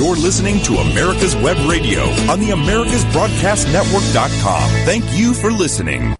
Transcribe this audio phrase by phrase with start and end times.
[0.00, 2.00] You're listening to America's Web Radio
[2.32, 4.62] on the AmericasBroadcastNetwork.com.
[4.86, 6.14] Thank you for listening.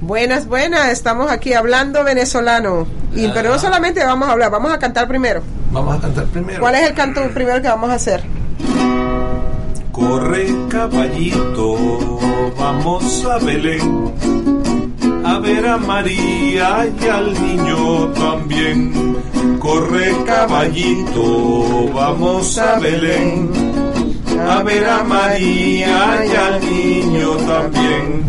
[0.00, 2.86] Buenas, buenas, estamos aquí hablando venezolano.
[3.16, 5.42] Y, pero no solamente vamos a hablar, vamos a cantar primero.
[5.72, 6.60] Vamos a cantar primero.
[6.60, 8.22] ¿Cuál es el canto primero que vamos a hacer?
[9.94, 11.76] Corre caballito,
[12.58, 14.12] vamos a Belén,
[15.24, 18.92] a ver a María y al niño también.
[19.60, 23.48] Corre caballito, vamos a Belén,
[24.50, 28.24] a ver a María y al niño también.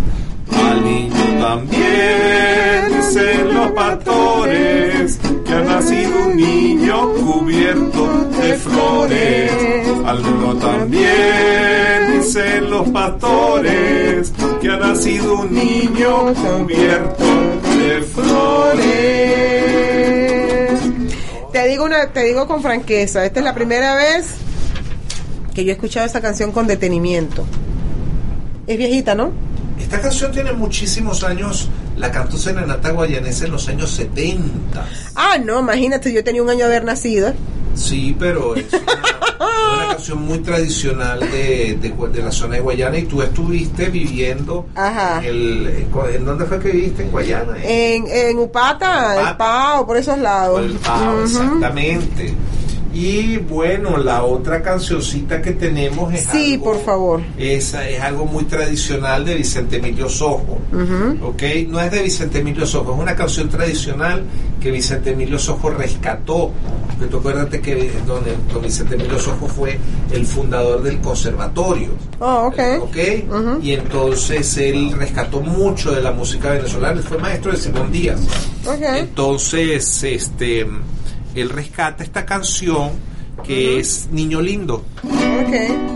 [0.70, 8.08] Al niño también, dicen los pastores, que ha nacido un niño cubierto
[8.42, 9.52] de flores.
[10.06, 17.24] Al niño también, dicen los pastores, que ha nacido un niño cubierto
[17.78, 19.06] de flores.
[21.52, 24.36] Te digo, una, te digo con franqueza, esta es la primera vez
[25.54, 27.46] que yo he escuchado esta canción con detenimiento.
[28.68, 29.32] Es viejita, ¿no?
[29.80, 34.86] Esta canción tiene muchísimos años, la cantó Serenata Guayanesa en los años 70.
[35.16, 37.34] Ah, no, imagínate, yo tenía un año de haber nacido.
[37.76, 42.98] Sí, pero es una, una canción muy tradicional de, de, de la zona de Guayana
[42.98, 45.20] y tú estuviste viviendo Ajá.
[45.20, 47.58] en, el, ¿en dónde fue que viviste en Guayana?
[47.62, 50.62] En, en Upata, el Pao, por esos lados.
[50.62, 52.34] Por el Pao, exactamente.
[52.96, 57.22] Y bueno, la otra cancioncita que tenemos es Sí, algo- por favor.
[57.38, 60.58] Esa es algo muy tradicional de Vicente Emilio Sojo.
[60.72, 61.28] Ujú.
[61.28, 61.44] ¿ok?
[61.68, 64.24] No es de Vicente Emilio Sojo, es una canción tradicional
[64.62, 66.52] que Vicente Emilio Sojo rescató.
[66.88, 69.78] Porque tú acuérdate que don, don Vicente Emilio Sojo fue
[70.14, 71.90] el fundador del conservatorio.
[72.20, 72.60] Oh, ok.
[72.84, 72.98] ¿ok?
[73.30, 73.60] Ujú.
[73.62, 78.22] Y entonces él rescató mucho de la música venezolana, fue maestro de Simón Díaz.
[78.66, 78.82] Ok.
[78.82, 80.66] Entonces, este,
[81.36, 82.92] él rescata esta canción
[83.44, 84.84] que es Niño Lindo.
[85.04, 85.96] Ok.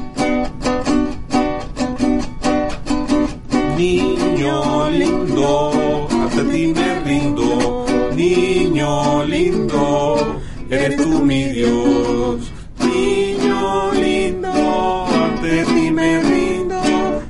[3.80, 7.86] Niño lindo, ante ti me rindo.
[8.14, 12.52] Niño lindo, eres tú mi Dios.
[12.84, 16.82] Niño lindo, ante ti me rindo.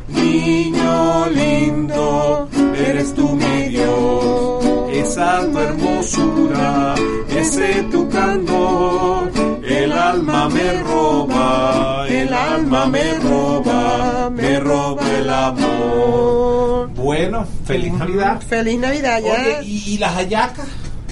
[0.07, 4.65] Niño lindo, eres tú mi Dios.
[4.91, 6.95] Esa tu hermosura,
[7.39, 9.31] ese tu candor,
[9.63, 16.89] el alma me roba, el alma me roba, me roba el amor.
[16.95, 18.41] Bueno, feliz Navidad.
[18.41, 19.31] Feliz Navidad, ya.
[19.31, 20.67] Oye, ¿y, y las hallacas?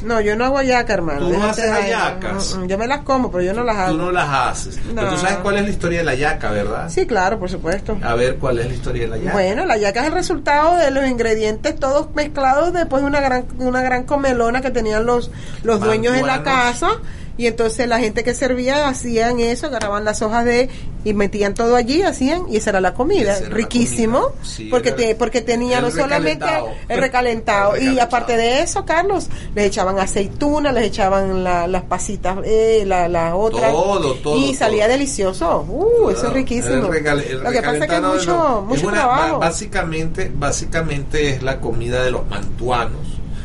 [0.07, 1.19] No, yo no hago hallaca, hermano.
[1.19, 2.55] ¿Tú no Déjate haces hallacas?
[2.55, 3.91] Mm, mm, Yo me las como, pero yo no las hago.
[3.91, 4.79] Tú no las haces.
[4.95, 6.89] Pero tú sabes cuál es la historia de la hallaca, ¿verdad?
[6.89, 7.97] Sí, claro, por supuesto.
[8.01, 9.33] A ver, ¿cuál es la historia de la hallaca?
[9.33, 13.45] Bueno, la yaca es el resultado de los ingredientes todos mezclados después de una gran
[13.59, 15.29] una gran comelona que tenían los
[15.63, 16.89] los dueños en la casa
[17.37, 20.69] y entonces la gente que servía hacían eso, agarraban las hojas de
[21.05, 24.43] y metían todo allí, hacían y esa era la comida, la riquísimo, comida.
[24.43, 26.75] Sí, porque te, porque tenía no solamente recalentado.
[26.89, 32.39] el recalentado y aparte de eso, Carlos, les echaban aceituna, les echaban la- las pasitas,
[32.43, 34.93] eh, la, la otra Todo, todo, y salía todo.
[34.93, 36.87] delicioso, uh, eso es riquísimo.
[36.89, 39.39] Recal- Lo que pasa es que es mucho, no, mucho es una- trabajo.
[39.39, 42.99] ba- Básicamente, básicamente es la comida de los mantuanos,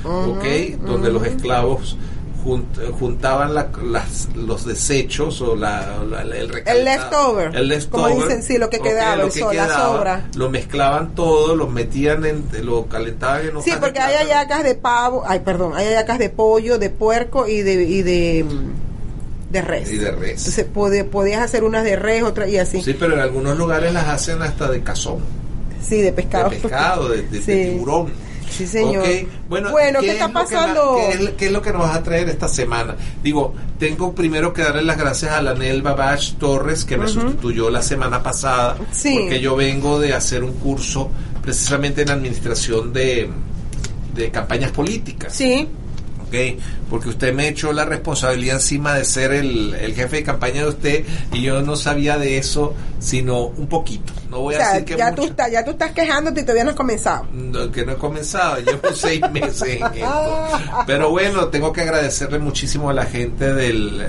[0.05, 0.45] ¿ok?
[0.85, 1.97] Donde los esclavos
[2.45, 6.51] junt- juntaban la- las, los desechos o la, la- el.
[6.67, 8.11] El leftover, El leftover.
[8.13, 10.29] como dicen, sí, lo que quedaba, lo el que so- la quedaba, sobra.
[10.37, 14.75] Lo mezclaban todo, lo metían en, lo calentaban en Sí, de porque hay hallacas de
[14.75, 19.61] pavo, ay, perdón, hay hallacas de pollo, de puerco y de y de mm, de
[19.63, 19.93] res.
[19.93, 20.39] Y de res.
[20.39, 22.81] Entonces pode- podías hacer unas de res, otras y así.
[22.83, 25.19] Sí, pero en algunos lugares las hacen hasta de cazón,
[25.87, 26.49] Sí, de pescado.
[26.51, 27.71] de pescado, de, de- de Sí.
[27.73, 28.13] tiburón.
[28.57, 29.03] Sí, señor.
[29.05, 29.09] Ok,
[29.49, 30.97] Bueno, Bueno, ¿qué es está lo que pasando?
[30.97, 32.95] ¿qué, es, qué es lo que nos vas a traer esta semana?
[33.23, 37.71] Digo, tengo primero que darle las gracias a la Nel Babach Torres, que me sustituyó
[37.71, 39.17] la semana pasada, Sí.
[39.21, 41.11] porque yo vengo de hacer un curso
[41.43, 43.29] precisamente en administración de,
[44.15, 45.35] de campañas políticas.
[45.35, 45.67] Sí,
[46.33, 46.63] ¿ok?
[46.91, 50.69] Porque usted me echó la responsabilidad encima de ser el, el jefe de campaña de
[50.69, 54.13] usted y yo no sabía de eso, sino un poquito.
[54.31, 55.23] No voy o a decir que ya, mucho.
[55.23, 57.27] tú estás, ya tú estás quejándote y todavía no has comenzado.
[57.33, 60.49] No, que no he comenzado, llevo seis meses en esto.
[60.87, 64.07] Pero bueno, tengo que agradecerle muchísimo a la gente del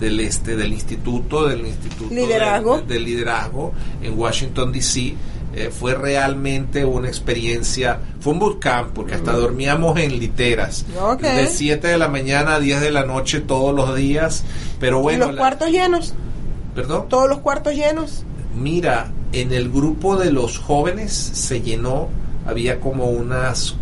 [0.00, 2.82] del este del instituto del instituto de- Liderazgo.
[2.82, 5.14] de- liderazgo en Washington D.C.
[5.58, 10.84] Eh, fue realmente una experiencia, fue un bootcamp porque hasta dormíamos en literas
[11.34, 14.44] de 7 de la mañana a 10 de la noche todos los días,
[14.78, 16.12] pero y bueno, los la- cuartos llenos,
[16.74, 18.24] perdón, todos los cuartos llenos.
[18.54, 22.08] Mira, En el grupo de los jóvenes se llenó,
[22.46, 23.74] había como unas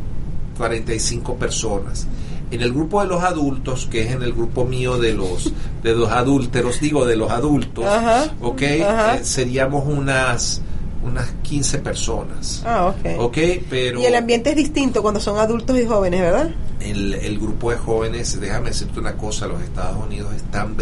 [0.57, 2.07] 45 personas.
[2.51, 5.95] En el grupo de los adultos, que es en el grupo mío de los de
[5.95, 8.63] los adúlteros, digo de los adultos, Ajá, ¿ok?
[8.89, 9.17] ajá.
[9.17, 10.63] Eh, seríamos unas
[11.05, 12.63] unas 15 personas.
[12.65, 13.19] Ah, ok.
[13.21, 13.39] ¿Ok?
[13.71, 16.51] Pero Y el ambiente es distinto cuando son adultos y jóvenes, ¿verdad?
[16.81, 20.77] el, el grupo de jóvenes, déjame decirte una cosa, los Estados Unidos están,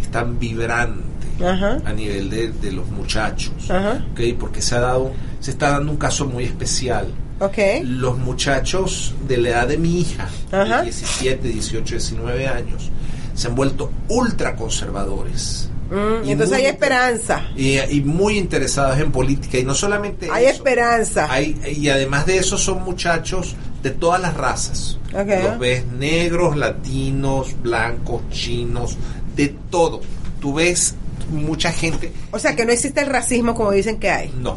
[0.00, 1.04] están vibrantes
[1.44, 1.78] Ajá.
[1.84, 4.04] a nivel de, de los muchachos, Ajá.
[4.12, 4.20] ¿ok?
[4.38, 5.10] porque se ha dado,
[5.40, 7.08] se está dando un caso muy especial.
[7.40, 7.58] Ok.
[7.82, 10.78] Los muchachos de la edad de mi hija, Ajá.
[10.78, 12.90] de 17, 18, 19 años,
[13.34, 15.68] se han vuelto ultra conservadores.
[15.90, 17.42] Mm, Y entonces hay esperanza.
[17.56, 19.58] Y, y muy interesados en política.
[19.58, 21.26] Y no solamente Hay eso, esperanza.
[21.30, 24.98] hay- y además de eso son muchachos de todas las razas.
[25.12, 28.96] Los ves negros, latinos, blancos, chinos,
[29.36, 30.00] de todo.
[30.40, 30.94] Tú ves
[31.30, 32.12] mucha gente.
[32.32, 34.32] O sea, que no existe el racismo como dicen que hay.
[34.40, 34.56] No.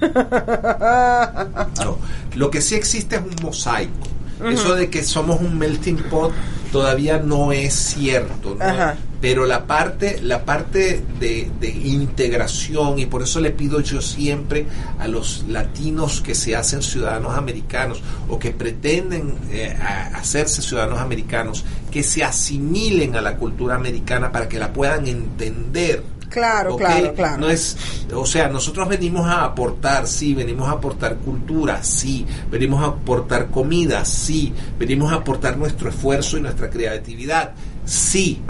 [1.84, 1.98] No.
[2.34, 3.92] Lo que sí existe es un mosaico.
[4.46, 6.30] Eso de que somos un melting pot
[6.76, 8.62] todavía no es cierto, ¿no?
[8.62, 8.98] Ajá.
[9.18, 14.66] Pero la parte, la parte de, de integración, y por eso le pido yo siempre
[14.98, 19.74] a los latinos que se hacen ciudadanos americanos o que pretenden eh,
[20.14, 26.02] hacerse ciudadanos americanos, que se asimilen a la cultura americana para que la puedan entender.
[26.28, 27.38] Claro, claro, claro.
[27.38, 27.76] No es,
[28.14, 33.48] o sea, nosotros venimos a aportar, sí, venimos a aportar cultura, sí, venimos a aportar
[33.48, 37.52] comida, sí, venimos a aportar nuestro esfuerzo y nuestra creatividad,
[37.84, 38.42] sí,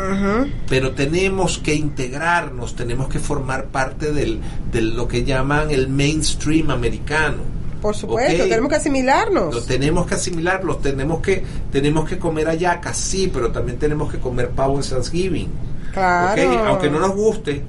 [0.68, 4.40] pero tenemos que integrarnos, tenemos que formar parte del,
[4.72, 7.56] de lo que llaman el mainstream americano.
[7.80, 9.54] Por supuesto, tenemos que asimilarnos.
[9.54, 14.18] Lo tenemos que asimilarlo, tenemos que, tenemos que comer hallacas, sí, pero también tenemos que
[14.18, 15.75] comer pavo en Thanksgiving.
[15.96, 16.64] Claro.
[16.66, 17.62] Aunque no nos guste.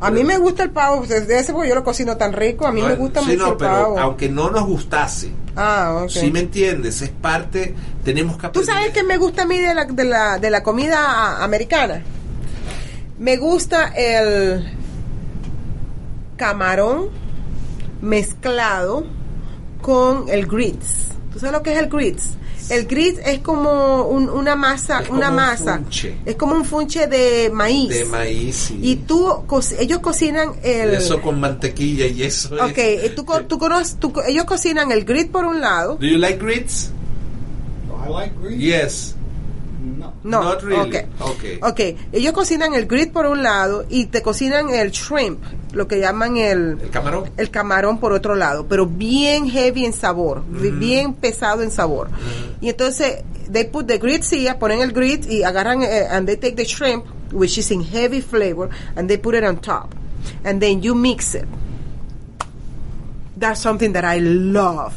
[0.00, 2.72] A mí me gusta el pavo, desde ese porque yo lo cocino tan rico, a
[2.72, 3.98] mí me gusta Sí, mucho no, el pero pavo.
[3.98, 6.08] aunque no nos gustase, Ah, ok.
[6.08, 7.74] si me entiendes, es parte,
[8.04, 8.74] tenemos que ¿Tú aprender.
[8.74, 12.00] sabes qué me gusta a mí de la, de la, de la comida americana?
[13.18, 14.72] Me gusta el
[16.36, 17.08] camarón
[18.00, 19.04] mezclado
[19.82, 21.08] con el grits.
[21.32, 22.30] ¿Tú sabes lo que es el grits?
[22.70, 25.76] El grits es como un- una masa, Es como una un masa.
[25.78, 26.14] funche.
[26.26, 27.88] Es como un funche de maíz.
[27.88, 30.94] de maíz y, Y tú, co- ellos cocinan el...
[30.94, 34.92] eso con mantequilla y eso es- Ok, eh, tú, co- tú conoces, tú ellos cocinan
[34.92, 35.96] el grit por un lado.
[35.96, 36.90] Do you like grits?
[38.06, 38.58] I like green.
[38.60, 39.14] Yes.
[39.80, 40.12] No.
[40.24, 40.96] No, Not really.
[40.98, 41.30] ok.
[41.36, 41.58] Okay.
[41.62, 45.38] Ok, ellos cocinan el grit por un lado y te cocinan el shrimp,
[45.72, 47.30] lo que llaman el, El camarón.
[47.36, 50.78] el camarón por otro lado, pero bien heavy en sabor, Mm.
[50.80, 52.08] bien pesado en sabor.
[52.60, 53.22] Y entonces,
[53.52, 56.64] they put the grits here, ponen el grit y agarran, eh, and they take the
[56.64, 59.94] shrimp, which is in heavy flavor, and they put it on top.
[60.44, 61.44] And then you mix it.
[63.36, 64.94] That's something that I love.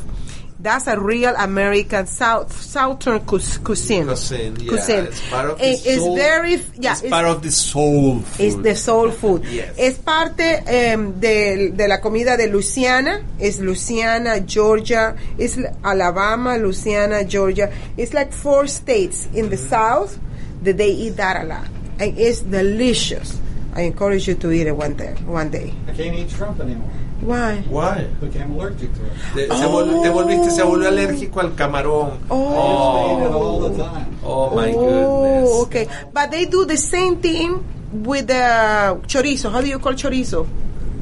[0.62, 3.64] That's a real American South Southern cuisine.
[4.06, 4.68] Cuisine, yeah.
[4.70, 5.06] Cuisine.
[5.06, 8.20] It's part of It- the it's soul- very, yeah, it's it's- part of the soul
[8.20, 8.62] food.
[8.64, 9.44] de soul food.
[9.46, 9.74] Yes.
[9.78, 17.24] Es parte em, de, de la comida de Louisiana, es Louisiana, Georgia, It's Alabama, Louisiana,
[17.24, 17.72] Georgia.
[17.98, 19.70] It's like four states in the mm-hmm.
[19.70, 20.20] south
[20.64, 21.66] that they eat that a lot.
[22.00, 23.40] And it's delicious.
[23.74, 25.16] I encourage you to eat it one day.
[25.26, 25.74] One day.
[25.88, 26.92] I can't eat shrimp anymore.
[27.22, 27.62] Why?
[27.70, 28.08] Why?
[28.20, 29.14] Because I'm allergic to it.
[29.34, 30.14] Te, se vol- te oh.
[30.14, 32.20] volviste, se volvió alérgico al camarón.
[32.30, 32.50] Oh.
[32.52, 34.20] I used to eat it all the time.
[34.24, 35.50] Oh my oh, goodness.
[35.68, 35.88] okay.
[36.12, 39.52] But they do the same thing with the chorizo.
[39.52, 40.48] How do you call chorizo?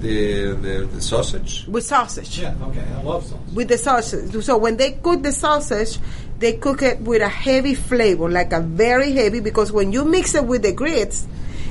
[0.01, 1.65] The, the, the sausage.
[1.67, 2.39] With sausage.
[2.39, 2.83] Yeah, okay.
[2.97, 3.39] I love sauce.
[3.53, 4.43] with the sausage.
[4.43, 5.99] So when they cook the sausage,
[6.39, 10.35] they cook it with a heavy flavor, like a very heavy, because when you mix
[10.35, 11.27] it with the grits,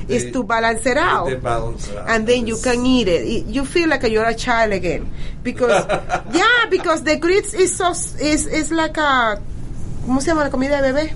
[0.09, 1.29] They- it's to balance it out.
[1.41, 2.09] balance it out.
[2.09, 3.45] And then you can eat it.
[3.45, 5.09] You feel like you're a child again,
[5.43, 5.85] because
[6.33, 9.39] yeah, because the grits is so is is like a
[10.05, 11.13] ¿cómo se llama la comida de bebé?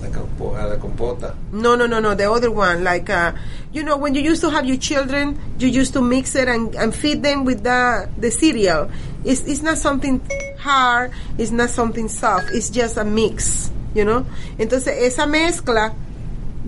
[0.00, 1.34] La, la compota.
[1.52, 2.14] No, no, no, no.
[2.14, 3.32] The other one, like, uh,
[3.72, 6.74] you know, when you used to have your children, you used to mix it and,
[6.76, 8.88] and feed them with the the cereal.
[9.24, 10.20] It's it's not something
[10.58, 11.10] hard.
[11.38, 12.50] It's not something soft.
[12.52, 14.24] It's just a mix, you know.
[14.58, 15.92] Entonces esa mezcla,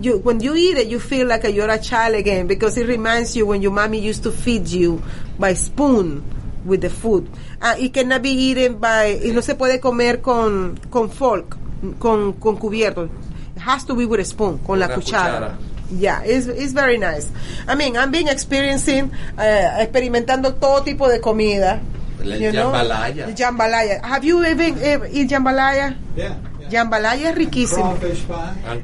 [0.01, 3.35] you when you eat it, you feel like you're a child again because it reminds
[3.35, 5.01] you when your mommy used to feed you
[5.37, 6.23] by spoon
[6.65, 7.29] with the food.
[7.61, 11.57] Uh, it cannot be eaten by, y no se puede comer con con fork,
[11.99, 13.09] con con cubierto.
[13.55, 15.57] It has to be with a spoon, con la cuchara.
[15.57, 15.57] cuchara.
[15.91, 17.31] Yeah, it's, it's very nice.
[17.67, 19.41] I mean, I'm being experiencing, uh,
[19.79, 21.81] experimentando todo tipo de comida.
[22.21, 22.71] El you know?
[22.71, 23.27] jambalaya.
[23.27, 24.01] El jambalaya.
[24.03, 25.95] Have you ever, ever eat jambalaya?
[26.15, 26.35] Yeah.
[26.71, 27.97] Jambalaya es riquísimo.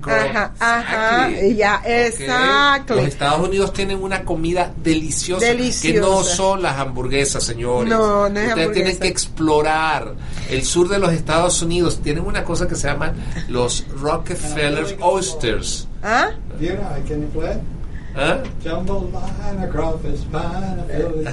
[0.05, 1.55] Ajá, ajá, Exactly.
[1.55, 1.87] ya, Ok.
[1.87, 2.95] exactly.
[2.97, 5.93] Los Estados Unidos tienen una comida deliciosa, Deliciosa.
[5.93, 7.89] que no son las hamburguesas, señores.
[7.89, 8.73] No, no es Ustedes hamburguesa.
[8.73, 10.13] tienen que explorar
[10.49, 11.99] el sur de los Estados Unidos.
[12.01, 13.13] Tienen una cosa que se llama
[13.47, 15.87] los Rockefeller Oysters.
[16.03, 16.29] ¿Ah?
[16.59, 16.69] You
[17.33, 17.57] play?
[18.15, 18.37] ¿Ah?
[18.63, 21.25] Jambalaya, crawfish pie, and a Philly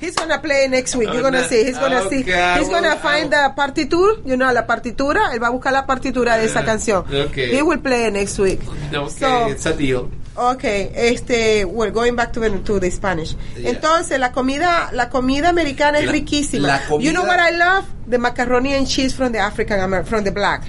[0.00, 1.08] He's gonna play next week.
[1.12, 1.46] You're gonna no.
[1.48, 1.64] see.
[1.64, 2.20] He's gonna see.
[2.22, 4.20] Okay, He's gonna will- find the partiture.
[4.24, 5.32] You know, la partitura.
[5.34, 7.04] Él va a buscar la partitura de esa canción.
[7.12, 7.54] okay.
[7.54, 8.60] He will play next week.
[8.92, 10.10] Okay, So- it's a deal.
[10.36, 13.34] Okay, este, we're going back to, to the Spanish.
[13.58, 13.70] Yeah.
[13.72, 16.66] Entonces, la comida, la comida americana es La- riquísima.
[16.68, 17.84] la comida- You know what I love?
[18.08, 20.62] The macaroni and cheese from the African from the black.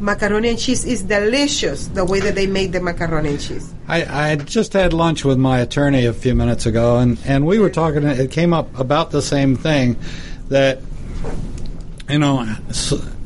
[0.00, 1.86] My God, macaroni and cheese is delicious.
[1.88, 3.72] The way that they make the macaroni and cheese.
[3.88, 7.58] I, I just had lunch with my attorney a few minutes ago, and, and we
[7.58, 8.04] were talking.
[8.04, 9.96] It came up about the same thing
[10.48, 10.80] that
[12.08, 12.46] you know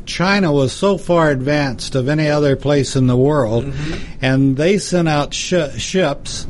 [0.07, 4.25] China was so far advanced of any other place in the world, mm-hmm.
[4.25, 6.47] and they sent out sh- ships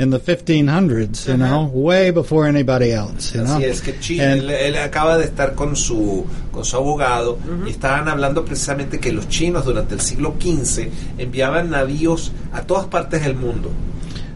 [0.00, 1.26] in the 1500s.
[1.28, 3.34] You know, way before anybody else.
[3.34, 6.64] You know, Así es que Chile, And- él, él acaba de estar con su con
[6.64, 10.88] su abogado y estaban hablando precisamente que los chinos durante el siglo XV
[11.18, 13.70] enviaban navíos a todas partes del mundo.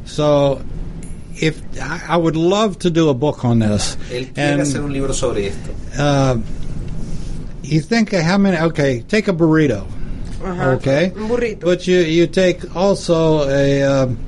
[0.04, 0.60] So,
[1.40, 4.80] if I, I would love to do a book on this, Él quiere and hacer
[4.82, 5.70] un libro sobre esto.
[5.98, 6.36] uh,
[7.62, 8.58] you think of how many?
[8.58, 9.86] Okay, take a burrito.
[10.44, 10.74] Ajá.
[10.76, 11.64] Okay, Un burrito.
[11.64, 14.18] But you you take also a um,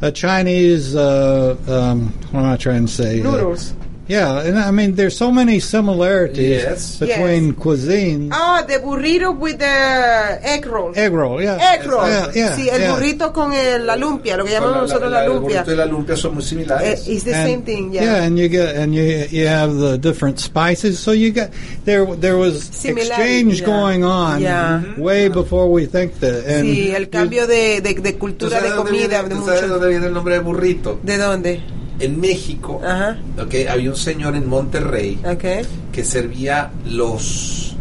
[0.00, 0.94] a Chinese.
[0.94, 3.20] Uh, um, what am I trying to say?
[3.20, 3.74] Noodles.
[4.08, 6.96] Yeah, and I mean there's so many similarities Yes.
[6.98, 7.56] between Yes.
[7.58, 8.30] cuisine.
[8.32, 10.92] Oh, the burrito with the egg roll.
[10.94, 12.06] Egg roll, yeah, Egg roll.
[12.08, 12.92] yeah, yeah, sí, el yeah.
[12.94, 15.62] burrito con el- la lumpia, lo que llamamos nosotros la, el lumpia.
[15.62, 17.08] burrito y la lumpia son muy Eh, similares.
[17.08, 18.24] it's the And- same thing, yeah.
[18.24, 20.98] and you get and you you have the different spices.
[20.98, 21.50] So you got
[21.84, 23.66] there there was Similarity, exchange yeah.
[23.66, 24.82] going on Yeah.
[24.98, 26.46] way before we think that.
[26.46, 29.34] And Sí, el cambio de, de, de ¿Tú cultura sabes, de dónde comida, viene, de
[29.40, 29.72] tú sabes mucho.
[29.74, 30.98] dónde viene el nombre de burrito?
[31.02, 31.60] ¿De dónde?
[31.98, 33.16] En México, Ajá.
[33.42, 35.62] okay, había un señor en Monterrey Okay.
[35.92, 37.74] que servía los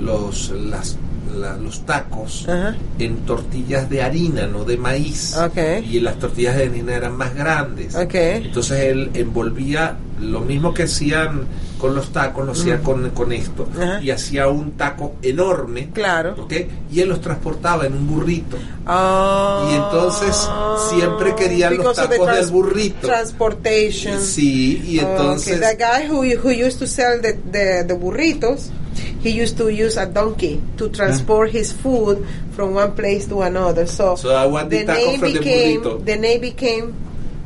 [0.00, 0.96] los las
[1.38, 2.74] la- los tacos Ajá.
[2.98, 5.36] en tortillas de harina, no de maíz.
[5.36, 5.58] Ok.
[5.88, 7.94] Y las tortillas de harina eran más grandes.
[7.94, 8.14] Ok.
[8.14, 11.46] Entonces él envolvía lo mismo que hacían
[11.78, 13.68] con los tacos, lo hacía con, con esto.
[13.72, 14.00] Ajá.
[14.02, 15.90] Y hacía un taco enorme.
[15.92, 16.34] Claro.
[16.38, 16.52] ¿ok?
[16.90, 18.56] Y él los transportaba en un burrito.
[18.86, 19.68] Ah.
[19.70, 20.48] Y entonces
[20.90, 23.06] siempre querían los the tacos del burrito.
[23.06, 24.20] Transportation.
[24.20, 25.58] Sí, y entonces...
[25.58, 25.76] Okay.
[25.76, 28.70] The guy who, who used to sell the, the, the burritos,
[29.22, 33.86] he used to use a donkey to transport his food from one place to another.
[33.86, 36.04] So, So the name the became burrito.
[36.04, 36.94] the name became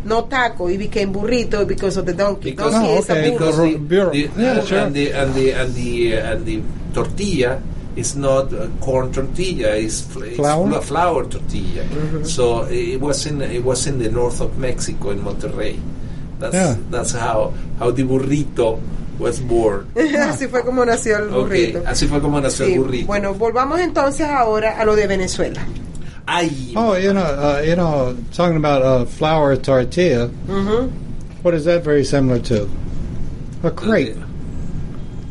[0.05, 2.51] no taco, it became burrito because of the donkey.
[2.51, 3.31] Because, donkey Oh, is a okay.
[3.31, 3.39] burro.
[3.39, 4.11] because the, Burro.
[4.11, 4.79] the- Yeah, and, sure.
[4.79, 7.63] and the and the and the uh, and the tortilla
[7.95, 10.81] is not uh, corn tortilla; it's, fl- it's Flour?
[10.81, 11.85] flour tortilla.
[11.85, 12.25] Mm-hmm.
[12.25, 15.79] So it was in it was in the north of Mexico in Monterrey.
[16.39, 16.77] That's Yeah.
[16.91, 18.81] that's how how the burrito
[19.19, 19.87] was born.
[19.95, 21.83] así fue como nació el Okay, burrito.
[21.87, 23.07] así fue como nació Sí, el burrito.
[23.07, 25.63] Bueno, volvamos entonces ahora a lo de Venezuela.
[26.27, 30.29] Ay, Oh, you know, uh, you know, talking about a flour tortilla.
[30.49, 30.91] Ujú.
[31.43, 32.69] What is that very similar to?
[33.65, 34.17] A crepe,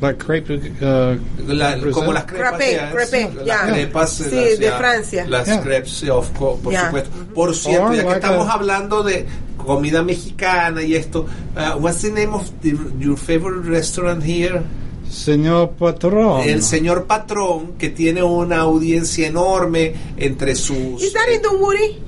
[0.02, 0.50] like crepe.
[0.82, 1.16] Uh,
[1.48, 3.68] La- como las crepas Crepé, de- crepé, las ya.
[3.68, 5.26] crepas Sí, las- de ya, Francia.
[5.28, 5.62] las Yeah.
[5.62, 6.86] crepes of co- por Ya.
[6.88, 9.26] supuesto por cierto Or ya que like estamos a- hablando de
[9.58, 14.62] comida mexicana y esto uh, what's the name of the- your favorite restaurant here
[15.12, 16.42] Señor Patrón.
[16.48, 22.00] el señor patrón que tiene una audiencia enorme entre sus Is that in Dunwoody?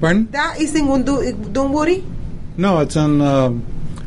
[0.00, 0.28] Pardon?
[0.32, 0.86] That is in
[1.52, 2.02] Dunwoody?
[2.56, 3.20] No, it's in.
[3.20, 3.62] Um,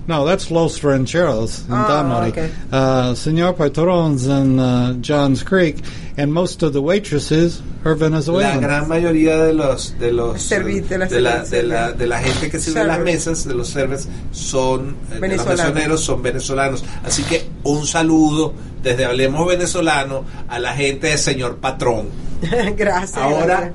[0.08, 2.30] no, that's Los Rancheros in Oh, Dunwoody.
[2.32, 2.50] okay.
[2.72, 5.78] Uh, Señor Patron's in uh, Johns Creek,
[6.18, 8.62] and most of the waitresses are la Venezuelan.
[8.62, 12.20] gran mayoría de los de los Servi- de la de la, de la, de la
[12.20, 15.66] gente que sirve en las mesas de los servers son eh, de los Venezolanos.
[15.74, 21.58] mesoneros son venezolanos así que un saludo desde hablemos venezolano a la gente del señor
[21.58, 22.08] patrón
[22.76, 23.18] gracias.
[23.18, 23.74] Ahora- gracias.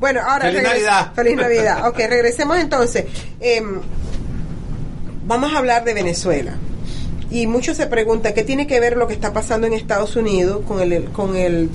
[0.00, 1.12] Bueno, ahora Feliz Navidad.
[1.14, 1.88] Feliz Navidad.
[1.88, 3.06] Ok, regresemos entonces.
[3.40, 3.80] Em,
[5.26, 6.54] vamos a hablar de Venezuela.
[7.30, 10.62] Y muchos se preguntan qué tiene que ver lo que está pasando en Estados Unidos
[10.66, 11.68] con el con el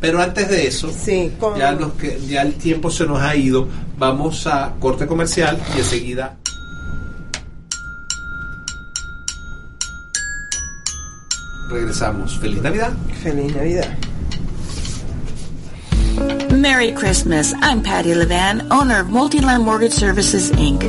[0.00, 3.68] pero antes de eso sí, con ya que ya el tiempo se nos ha ido
[3.96, 6.36] vamos a corte comercial y enseguida
[11.70, 13.96] regresamos feliz navidad Feliz Navidad.
[16.50, 17.52] Merry Christmas.
[17.60, 20.82] I'm Patty Levan, owner of Multiline Mortgage Services, Inc.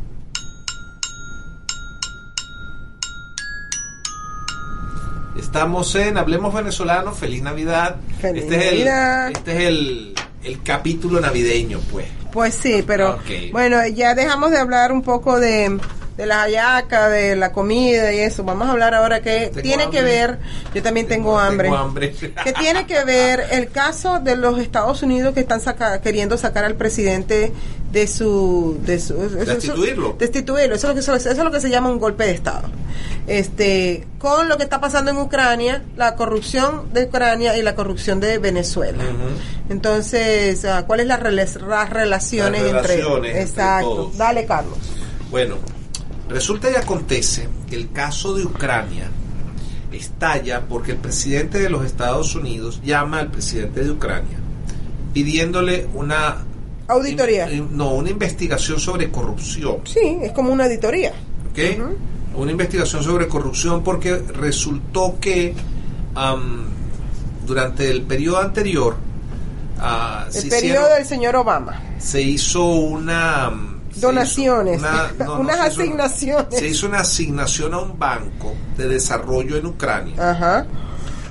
[5.37, 7.95] Estamos en Hablemos Venezolano, feliz Navidad.
[8.19, 9.31] Feliz este es el, Navidad.
[9.31, 12.07] este es el, el capítulo navideño, pues.
[12.31, 13.19] Pues sí, pero
[13.51, 15.79] bueno, ya dejamos de hablar un poco de,
[16.21, 18.43] de la hallaca, de la comida y eso.
[18.43, 20.37] Vamos a hablar ahora que Tengo tiene que ver,
[20.73, 22.13] yo también tengo, hambre, Tengo hambre.
[22.43, 26.63] que tiene que ver el caso de los Estados Unidos que están saca- queriendo sacar
[26.63, 27.51] al presidente
[27.91, 28.77] de su...
[28.85, 30.15] De su eso- eso- Destituirlo.
[30.19, 30.75] destituirlo.
[30.75, 32.69] Eso es, lo que, eso es lo que se llama un golpe de Estado.
[33.27, 38.19] Este, con lo que está pasando en Ucrania, la corrupción de Ucrania y la corrupción
[38.19, 39.03] de Venezuela.
[39.69, 43.29] Entonces, ah, ¿cuáles las, rela- las relaciones, Las relaciones entre...
[43.31, 43.87] entre Exacto.
[43.89, 44.17] todos.
[44.17, 44.77] Dale, Carlos.
[45.29, 45.55] Bueno,
[46.31, 49.09] resulta y acontece que el caso de Ucrania
[49.91, 54.37] estalla porque el presidente de los Estados Unidos llama al presidente de Ucrania
[55.13, 56.37] pidiéndole una
[56.87, 57.51] Auditoría.
[57.51, 59.77] in- no, una investigación sobre corrupción.
[59.85, 61.11] Sí, es como una auditoría.
[61.51, 61.59] ¿ok?
[62.35, 65.53] Una investigación sobre corrupción porque resultó que
[67.45, 68.95] durante el periodo anterior
[69.79, 71.81] ah, El se, periodo hicieron- del señor Obama.
[71.99, 73.51] se hizo una
[73.99, 76.59] Donaciones, hizo una- no, no, unas se hizo- asignaciones.
[76.59, 80.65] se hizo una asignación a un banco de desarrollo en Ucrania Ajá.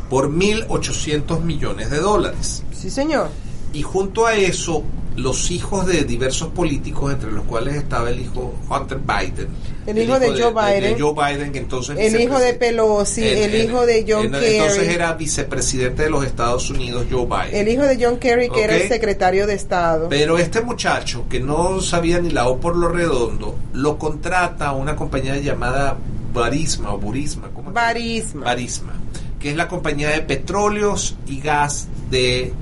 [0.09, 2.62] por 1.800 millones de dólares.
[2.73, 3.29] Sí, señor.
[3.73, 4.83] Y junto a eso,
[5.17, 9.49] los hijos de diversos políticos, entre los cuales estaba el hijo Hunter Biden.
[9.87, 10.97] El hijo de Joe Biden.
[11.01, 14.95] Joe Biden, que entonces El hijo de Pelosi, el hijo de John en- Entonces Kerry.
[14.95, 17.55] era vicepresidente de los Estados Unidos, Joe Biden.
[17.61, 20.09] El hijo de John Kerry, que era el secretario de Estado.
[20.09, 24.73] Pero este muchacho, que no sabía ni la O por lo redondo, lo contrata a
[24.73, 25.97] una compañía llamada
[26.33, 27.49] Barisma o Burisma.
[27.53, 27.75] ¿cómo es?
[27.75, 28.45] Barisma.
[28.45, 28.93] Barisma,
[29.41, 32.53] que es la compañía de petróleos y gas de,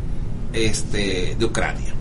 [0.52, 1.92] este, de Ucrania,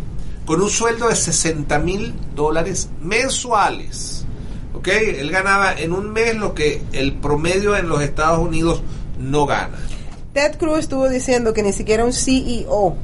[0.46, 4.26] con un sueldo de 60 mil dólares mensuales.
[4.74, 4.88] ¿Ok?
[4.90, 8.82] Él ganaba en un mes lo que el promedio en los Estados Unidos
[9.20, 9.78] no gana.
[10.34, 12.96] Ted Cruz estuvo diciendo que ni siquiera un CEO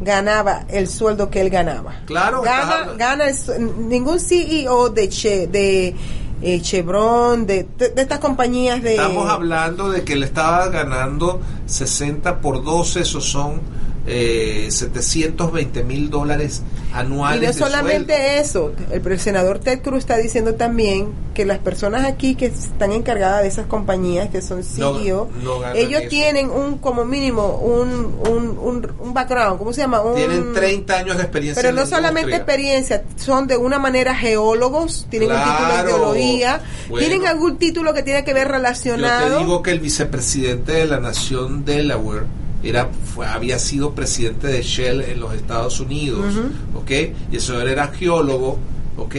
[0.00, 1.94] ganaba el sueldo que él ganaba.
[2.06, 5.94] Claro, Gana, gana el ningún CEO de, Che- de
[6.42, 8.92] eh, Chevron, de, de- de estas compañías de...
[8.92, 13.60] Estamos hablando de que le estaba ganando 60 por 12, esos son
[14.06, 17.40] eh, 720 mil dólares Y anuales.
[17.40, 18.14] no de solamente
[18.46, 18.72] sueldo.
[18.92, 23.42] eso, el senador Ted Cruz está diciendo también que las personas aquí que están encargadas
[23.42, 26.08] de esas compañías, que son No- CEO, no ganan ellos eso.
[26.08, 30.00] tienen un como mínimo un, un, un, un background, ¿cómo se llama?
[30.00, 31.60] Un, Tienen 30 años de experiencia.
[31.62, 32.36] Pero no la solamente industria.
[32.38, 37.06] experiencia, son de una manera geólogos, tienen un título en geología, Bueno.
[37.06, 39.36] tienen algún título que tiene que ver Yo relacionado.
[39.36, 42.24] te digo que el vicepresidente de la nación Delaware
[42.68, 46.34] era, fue, había sido presidente de Shell en los Estados Unidos,
[46.74, 46.90] ¿ok?
[47.32, 48.58] Y eso él era geólogo,
[48.96, 49.14] ¿ok?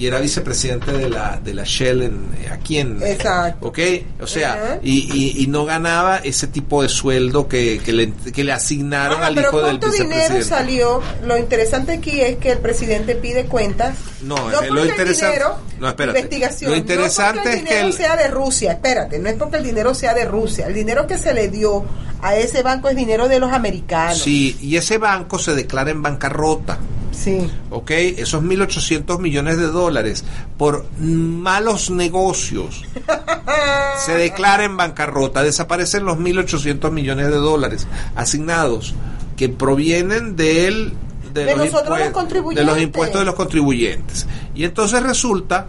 [0.00, 3.02] Y era vicepresidente de la, de la Shell en, aquí en...
[3.02, 3.66] Exacto.
[3.68, 3.78] ¿Ok?
[4.22, 8.42] O sea, y, y, y no ganaba ese tipo de sueldo que, que, le, que
[8.42, 10.48] le asignaron Ajá, al pero hijo del ¿cuánto dinero vicepresidente.
[10.48, 11.02] salió?
[11.26, 13.94] Lo interesante aquí es que el presidente pide cuentas.
[14.22, 16.18] No, no eh, lo interesante- dinero, no, espérate.
[16.20, 19.58] investigación, Lo interesante no es que dinero el- sea de Rusia, espérate, no es porque
[19.58, 21.84] el dinero sea de Rusia, el dinero que se le dio
[22.22, 24.18] a ese banco es dinero de los americanos.
[24.22, 26.78] Sí, y ese banco se declara en bancarrota.
[27.12, 27.50] Sí.
[27.70, 27.90] ¿ok?
[27.90, 30.24] Esos 1.800 millones de dólares
[30.56, 32.84] por malos negocios
[34.06, 38.94] se declara en bancarrota, desaparecen los 1.800 millones de dólares asignados
[39.36, 40.92] que provienen del,
[41.34, 42.66] De los nosotros los impue- de contribuyentes.
[42.66, 44.26] los impuestos de los contribuyentes.
[44.54, 45.66] Y entonces resulta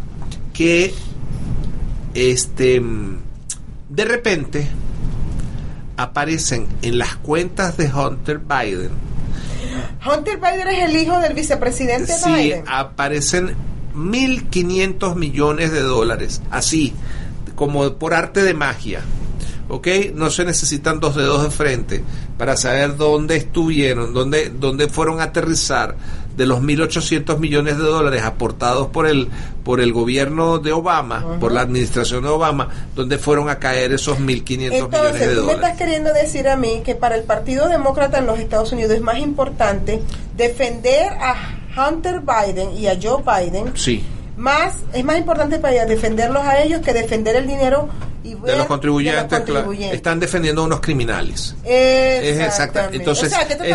[0.54, 0.94] que
[2.14, 2.82] este
[3.90, 4.68] de repente
[5.98, 8.90] aparecen en las cuentas de Hunter Biden
[10.06, 12.64] Hunter Biden es el hijo del vicepresidente Sí, Biden.
[12.68, 13.56] aparecen
[13.96, 16.94] 1.500 millones de dólares, así,
[17.56, 19.02] como por arte de magia.
[19.70, 19.88] ¿Ok?
[20.16, 22.04] No se necesitan dos dedos de frente
[22.38, 25.96] para saber dónde estuvieron, dónde, dónde fueron a aterrizar
[26.38, 29.28] de los 1.800 millones de dólares aportados por el,
[29.64, 34.18] por el gobierno de Obama, por la administración de Obama, donde fueron a caer esos
[34.20, 35.56] 1.500 millones de Entonces, tú me dólares.
[35.56, 39.02] estás queriendo decir a mí que para el Partido Demócrata en los Estados Unidos es
[39.02, 40.02] más importante
[40.38, 44.04] defender a Hunter Biden y a Joe Biden, Sí.
[44.38, 47.88] más es más importante para ellos defenderlos a ellos que defender el dinero
[48.24, 49.98] y De los contribuyentes, de los claro, contribuyentes.
[49.98, 51.56] están defendiendo a unos criminales.
[51.64, 52.90] Es exacta.
[52.92, 53.72] Entonces, o sea, que esto, es,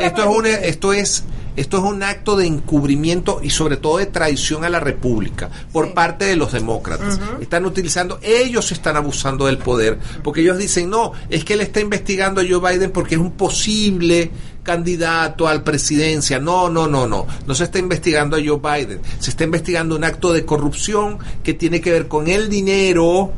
[0.00, 1.24] esto, es esto es
[1.56, 5.86] esto es un acto de encubrimiento y sobre todo de traición a la República por
[5.86, 5.92] Sí.
[5.94, 7.20] parte de los demócratas.
[7.40, 11.80] Están utilizando, ellos están abusando del poder, porque ellos dicen, no, es que él está
[11.80, 14.30] investigando a Joe Biden porque es un posible
[14.62, 16.38] candidato a la presidencia.
[16.38, 17.26] No, no, no, no.
[17.46, 19.00] No se está investigando a Joe Biden.
[19.18, 23.30] Se está investigando un acto de corrupción que tiene que ver con el dinero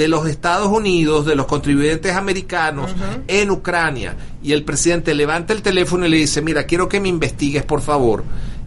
[0.00, 2.90] de los Estados Unidos, de los contribuyentes americanos
[3.28, 7.08] en Ucrania, y el presidente levanta el teléfono y le dice, mira, quiero que me
[7.10, 8.24] investigues, por favor,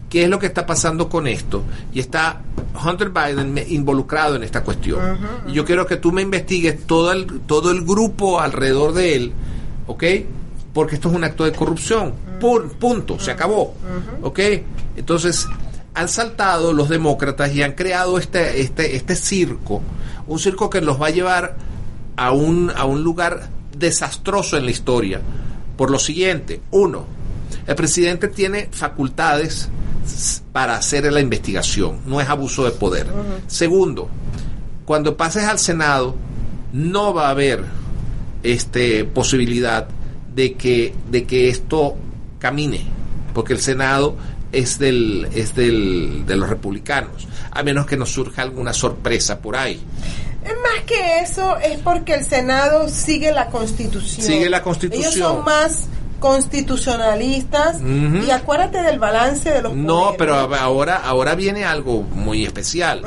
[0.08, 1.62] qué es lo que está pasando con esto.
[1.92, 2.40] Y está
[2.84, 5.00] Hunter Biden involucrado en esta cuestión.
[5.48, 9.32] Y yo quiero que tú me investigues todo el, todo el grupo alrededor de él,
[9.88, 10.04] ¿ok?
[10.72, 12.14] Porque esto es un acto de corrupción.
[12.40, 13.74] Pun- punto, se acabó.
[14.22, 14.38] ¿Ok?
[14.96, 15.48] Entonces,
[15.94, 19.80] han saltado los demócratas y han creado este, este, este circo,
[20.26, 21.56] un circo que los va a llevar
[22.16, 25.20] a un, a un lugar desastroso en la historia.
[25.76, 27.06] Por lo siguiente, uno,
[27.66, 29.68] el presidente tiene facultades
[30.52, 33.06] para hacer la investigación, no es abuso de poder.
[33.46, 34.08] Segundo,
[34.84, 36.14] cuando pases al Senado,
[36.72, 37.64] no va a haber
[38.42, 39.88] este posibilidad
[40.34, 41.96] de que, de que esto
[42.38, 42.84] camine,
[43.32, 44.16] porque el Senado
[44.54, 49.56] es del, es del, de los republicanos, a menos que nos surja alguna sorpresa por
[49.56, 49.82] ahí.
[50.44, 54.26] Más que eso, es porque el Senado sigue la Constitución.
[54.26, 55.02] Sigue la Constitución.
[55.12, 55.88] Ellos son más
[56.20, 60.16] constitucionalistas y acuérdate del balance de los No, poderes.
[60.18, 63.02] pero ahora, ahora viene algo muy especial.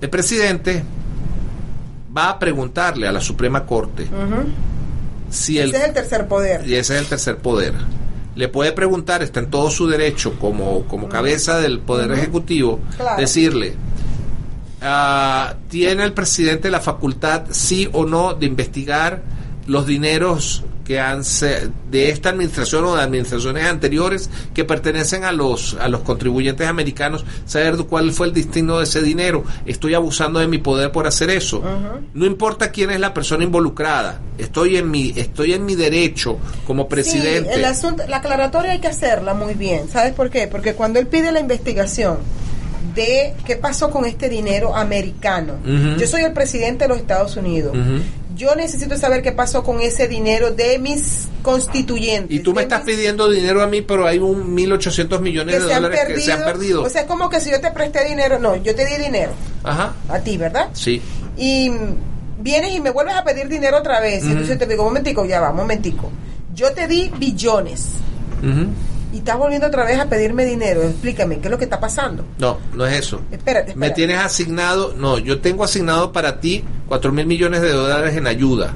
[0.00, 0.82] El presidente
[2.16, 4.08] va a preguntarle a la Suprema Corte
[5.30, 6.68] si el, Ese es el tercer poder.
[6.68, 7.74] y ese es el tercer poder.
[8.36, 13.20] Le puede preguntar, está en todo su derecho como, como cabeza del Poder Ejecutivo, Claro.
[13.20, 13.74] decirle,
[14.82, 19.22] ah, ¿tiene el presidente la facultad, sí o no, de investigar
[19.66, 21.22] los dineros que han
[21.88, 27.24] de esta administración o de administraciones anteriores que pertenecen a los a los contribuyentes americanos
[27.46, 29.44] saber cuál fue el destino de ese dinero.
[29.66, 31.62] Estoy abusando de mi poder por hacer eso.
[32.12, 34.20] No importa quién es la persona involucrada.
[34.36, 37.50] Estoy en mi estoy en mi derecho como presidente.
[37.52, 39.88] Sí, el asunto, la aclaratoria hay que hacerla muy bien.
[39.88, 40.48] ¿Sabes por qué?
[40.48, 42.16] Porque cuando él pide la investigación
[42.96, 45.54] de qué pasó con este dinero americano,
[45.96, 47.76] yo soy el presidente de los Estados Unidos.
[48.36, 52.30] Yo necesito saber qué pasó con ese dinero de mis constituyentes.
[52.36, 55.60] y tú me estás mis- pidiendo dinero a mí pero hay un 1800 millones que
[55.62, 56.16] de dólares perdido.
[56.18, 58.56] que se han perdido O sea, es como que si yo te presté dinero, no,
[58.56, 59.32] yo te di dinero
[59.64, 60.68] ajá a ti, ¿verdad?
[60.72, 61.00] sí
[61.36, 61.70] y
[62.40, 64.22] vienes y me vuelves a pedir dinero otra vez.
[64.22, 64.32] Ujú.
[64.32, 66.10] Entonces te digo, momentico, ya va, momentico.
[66.54, 67.86] Yo te di billones
[68.42, 68.66] Ujú.
[69.12, 70.82] Y estás volviendo otra vez a pedirme dinero.
[70.82, 72.24] Explícame, ¿qué es lo que está pasando?
[72.38, 73.74] no no es eso Espérate, espérate.
[73.76, 78.26] Me tienes asignado, no, yo tengo asignado para ti 4 mil millones de dólares en
[78.26, 78.72] ayuda,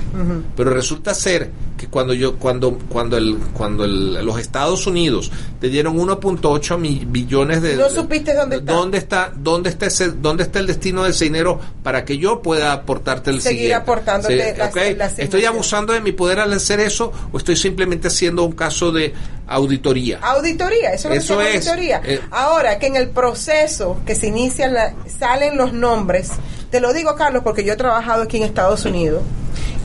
[0.57, 5.69] pero resulta ser que cuando yo, cuando, cuando el, cuando el- los Estados Unidos te
[5.69, 8.73] dieron 1.8 mi- billones de, No supiste dónde está.
[8.73, 12.41] dónde está, dónde está ese, dónde está el destino de ese dinero para que yo
[12.43, 13.75] pueda aportarte el Seguir siguiente.
[13.75, 18.53] aportándote la Estoy abusando de mi poder al hacer eso o estoy simplemente haciendo un
[18.53, 19.13] caso de
[19.49, 20.19] auditoría.
[20.25, 21.55] Auditoría, eso es Eso es.
[21.57, 22.01] auditoría.
[22.05, 22.21] Eh.
[22.31, 26.31] Ahora que en el proceso que se inicia la- salen los nombres,
[26.71, 29.23] te lo digo Carlos porque yo he trabajado aquí en Estados Unidos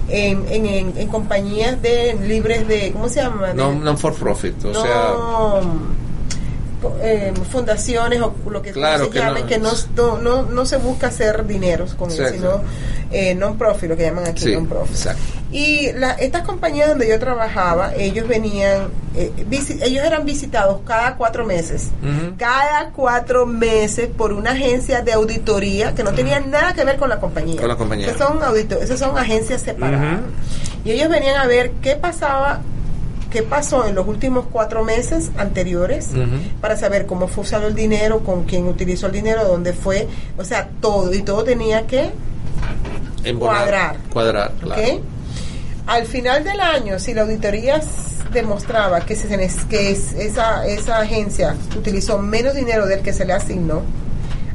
[0.10, 3.54] en, en, en- en compañías de libres de, ¿cómo se llama?
[3.54, 5.13] No, no for profit, o no, sea,
[7.02, 9.71] eh, fundaciones o lo que Claro se que llame, no- que no,
[10.21, 12.34] no, no, se busca hacer dineros con Exacto.
[12.34, 12.62] sino
[13.12, 14.95] eh, non-profit, lo que llaman aquí sí, non-profit.
[15.51, 21.15] Y la- estas compañías donde yo trabajaba, ellos venían, eh, visi- ellos eran visitados cada
[21.15, 21.88] cuatro meses.
[22.38, 27.09] Cada cuatro meses por una agencia de auditoría que no tenía nada que ver con
[27.09, 27.59] la compañía.
[27.59, 28.12] Con la compañía.
[28.12, 30.19] Que son audito- esas son agencias separadas.
[30.85, 32.59] Y ellos venían a ver qué pasaba,
[33.31, 36.09] qué pasó en los últimos cuatro meses anteriores
[36.62, 40.07] para saber cómo fue usado el dinero, con quién utilizó el dinero, dónde fue,
[40.38, 41.12] o sea, todo.
[41.12, 42.12] Y todo tenía que
[43.23, 43.55] Embonar.
[43.57, 43.95] Cuadrar.
[44.13, 44.81] Cuadrar, claro.
[44.81, 45.01] ¿ok?
[45.89, 47.82] Al final del año, si la auditoría
[48.32, 49.28] demostraba que, se,
[49.69, 53.82] que es- esa, esa agencia utilizó menos dinero del que se le asignó,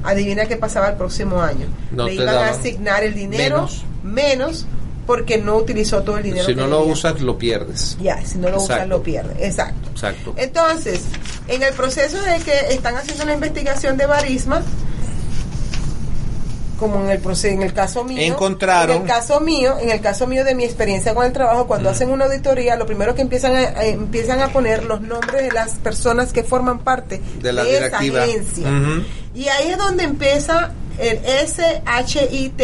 [0.04, 1.66] adivina qué pasaba el próximo año.
[1.90, 3.84] No le iban a asignar el dinero menos.
[4.02, 4.66] menos,
[5.06, 6.46] porque no utilizó todo el dinero.
[6.46, 7.96] Si no lo usas, lo pierdes.
[8.00, 9.44] Ya, si no lo usas, lo pierde.
[9.46, 9.90] Exacto.
[9.90, 10.34] Exacto.
[10.36, 11.00] Entonces,
[11.48, 14.62] en el proceso de que están haciendo la investigación de Barisma,
[16.78, 20.00] como en el proceso, en el caso mío, Encontraron- en el caso mío, en el
[20.00, 23.22] caso mío de mi experiencia con el trabajo, cuando hacen una auditoría, lo primero que
[23.22, 27.52] empiezan a, a- empiezan a poner los nombres de las personas que forman parte De
[27.52, 28.68] la esa agencia.
[29.34, 32.60] Y ahí es donde empieza el SHIT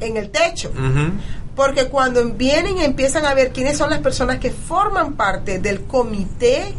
[0.00, 0.70] en el techo.
[1.54, 5.82] Porque cuando vienen y empiezan a ver quiénes son las personas que forman parte del
[5.82, 6.74] comité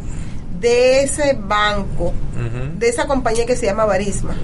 [0.63, 2.13] de ese banco,
[2.80, 4.36] de esa compañía que se llama Barisma,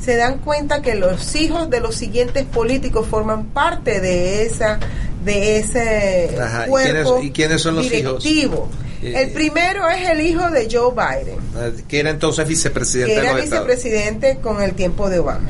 [0.00, 4.78] se dan cuenta que los hijos de los siguientes políticos forman parte de esa
[5.24, 8.22] de ese Ajá, ¿y cuerpo quiénes- y quiénes son los hijos?
[8.22, 8.68] directivo.
[9.02, 13.20] Eh, El primero es el hijo de Joe Biden, Eh, Que era entonces vicepresidente que
[13.20, 15.48] era vicepresidente con el tiempo de Obama.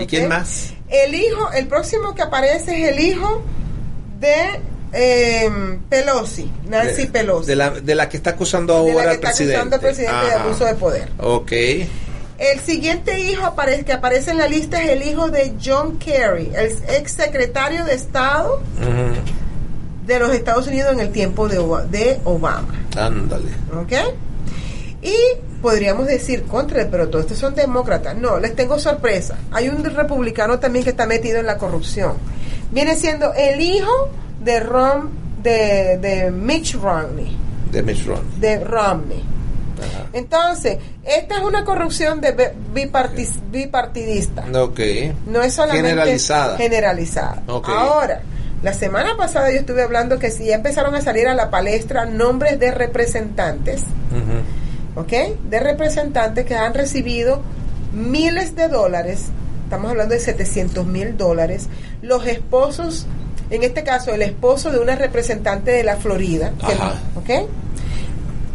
[0.00, 0.74] ¿Y quién más?
[0.88, 3.42] El hijo, el próximo que aparece es el hijo
[4.20, 4.60] de
[4.92, 5.50] eh,
[5.88, 7.46] Pelosi, Nancy de, Pelosi.
[7.46, 9.56] De la, de la que está acusando ahora al está presidente.
[9.56, 11.08] acusando al presidente de abuso de poder.
[11.18, 11.52] Ok.
[12.38, 13.54] El siguiente hijo
[13.86, 17.94] que aparece en la lista es el hijo de John Kerry, el ex secretario de
[17.94, 18.60] Estado
[20.06, 21.58] de los Estados Unidos en el tiempo de,
[21.90, 22.74] de Obama.
[22.96, 23.48] Ándale.
[23.80, 23.92] ¿Ok?
[25.02, 25.14] Y
[25.62, 28.16] podríamos decir contra, pero todos estos son demócratas.
[28.16, 29.36] No, les tengo sorpresa.
[29.52, 32.14] Hay un republicano también que está metido en la corrupción.
[32.72, 34.08] Viene siendo el hijo
[34.44, 35.08] de Rom,
[35.42, 37.36] de, de Mitch Romney.
[37.70, 38.38] De Mitch Romney.
[38.40, 39.22] De Romney.
[39.78, 40.06] Ajá.
[40.12, 42.44] Entonces, esta es una corrupción de bi-
[42.82, 44.44] bipartis- bipartidista.
[45.26, 46.56] No es solamente Generalizada.
[46.56, 47.42] generalizada.
[47.46, 48.20] Ahora,
[48.62, 52.06] la semana pasada yo estuve hablando que si ya empezaron a salir a la palestra
[52.06, 53.82] nombres de representantes.
[54.94, 55.12] ¿ok?
[55.48, 57.40] De representantes que han recibido
[57.92, 59.26] miles de dólares,
[59.64, 61.68] estamos hablando de 700 mil dólares,
[62.02, 63.06] los esposos,
[63.52, 67.18] en este caso el esposo de una representante de la Florida, que-.
[67.18, 67.48] ¿ok?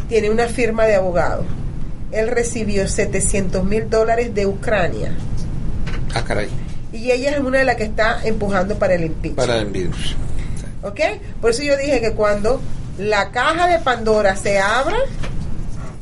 [0.08, 1.44] Tiene una firma de abogado.
[2.10, 5.12] Él recibió 700 mil dólares de Ucrania.
[6.14, 6.48] Ah, caray.
[6.92, 9.36] Y ella es una de las que está empujando para el impeachment.
[9.36, 10.16] Para el virus.
[10.82, 11.00] ¿Ok?
[11.40, 12.60] Por eso yo dije que cuando
[12.98, 14.96] la caja de Pandora se abra,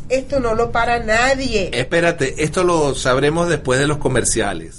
[0.09, 1.71] esto no lo para nadie.
[1.73, 4.79] Espérate, esto lo sabremos después de los comerciales.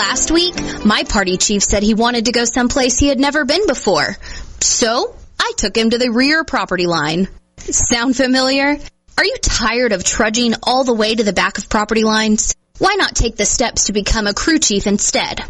[0.00, 3.66] Last week, my party chief said he wanted to go someplace he had never been
[3.66, 4.16] before.
[4.60, 7.28] So, I took him to the rear property line.
[7.58, 8.78] Sound familiar?
[9.18, 12.54] Are you tired of trudging all the way to the back of property lines?
[12.78, 15.44] Why not take the steps to become a crew chief instead?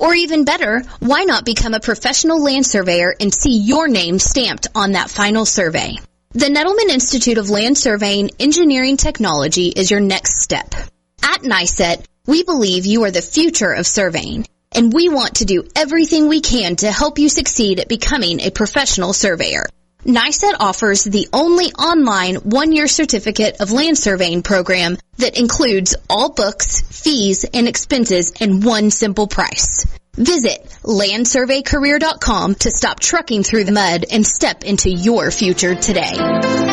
[0.00, 4.66] Or even better, why not become a professional land surveyor and see your name stamped
[4.74, 5.94] on that final survey?
[6.32, 10.74] The Nettleman Institute of Land Surveying Engineering Technology is your next step.
[11.22, 15.64] At NICET, we believe you are the future of surveying, and we want to do
[15.74, 19.66] everything we can to help you succeed at becoming a professional surveyor.
[20.04, 26.82] NICET offers the only online one-year certificate of land surveying program that includes all books,
[26.82, 29.86] fees, and expenses in one simple price.
[30.16, 36.71] Visit landsurveycareer.com to stop trucking through the mud and step into your future today.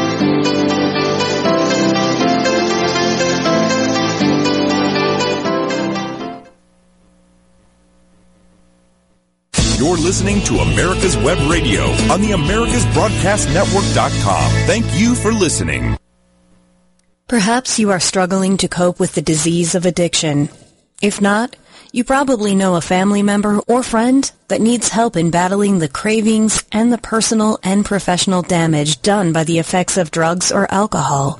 [9.90, 11.82] You're listening to America's Web Radio
[12.14, 14.52] on the AmericasBroadcastNetwork.com.
[14.68, 15.98] Thank you for listening.
[17.28, 20.50] Perhaps you are struggling to cope with the disease of addiction.
[21.02, 21.56] If not,
[21.92, 26.64] you probably know a family member or friend that needs help in battling the cravings
[26.72, 31.40] and the personal and professional damage done by the effects of drugs or alcohol.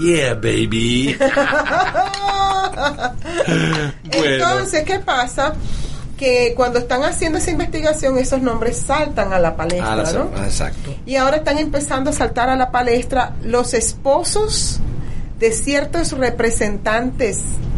[0.00, 1.16] Yeah, baby.
[4.12, 5.54] Entonces, ¿qué pasa?
[6.16, 10.30] Que cuando están haciendo esa investigación, esos nombres saltan a la palestra, la- ¿no?
[10.44, 10.94] Exacto.
[11.06, 14.80] Y ahora están empezando a saltar a la palestra los esposos
[15.38, 17.69] de ciertos representantes En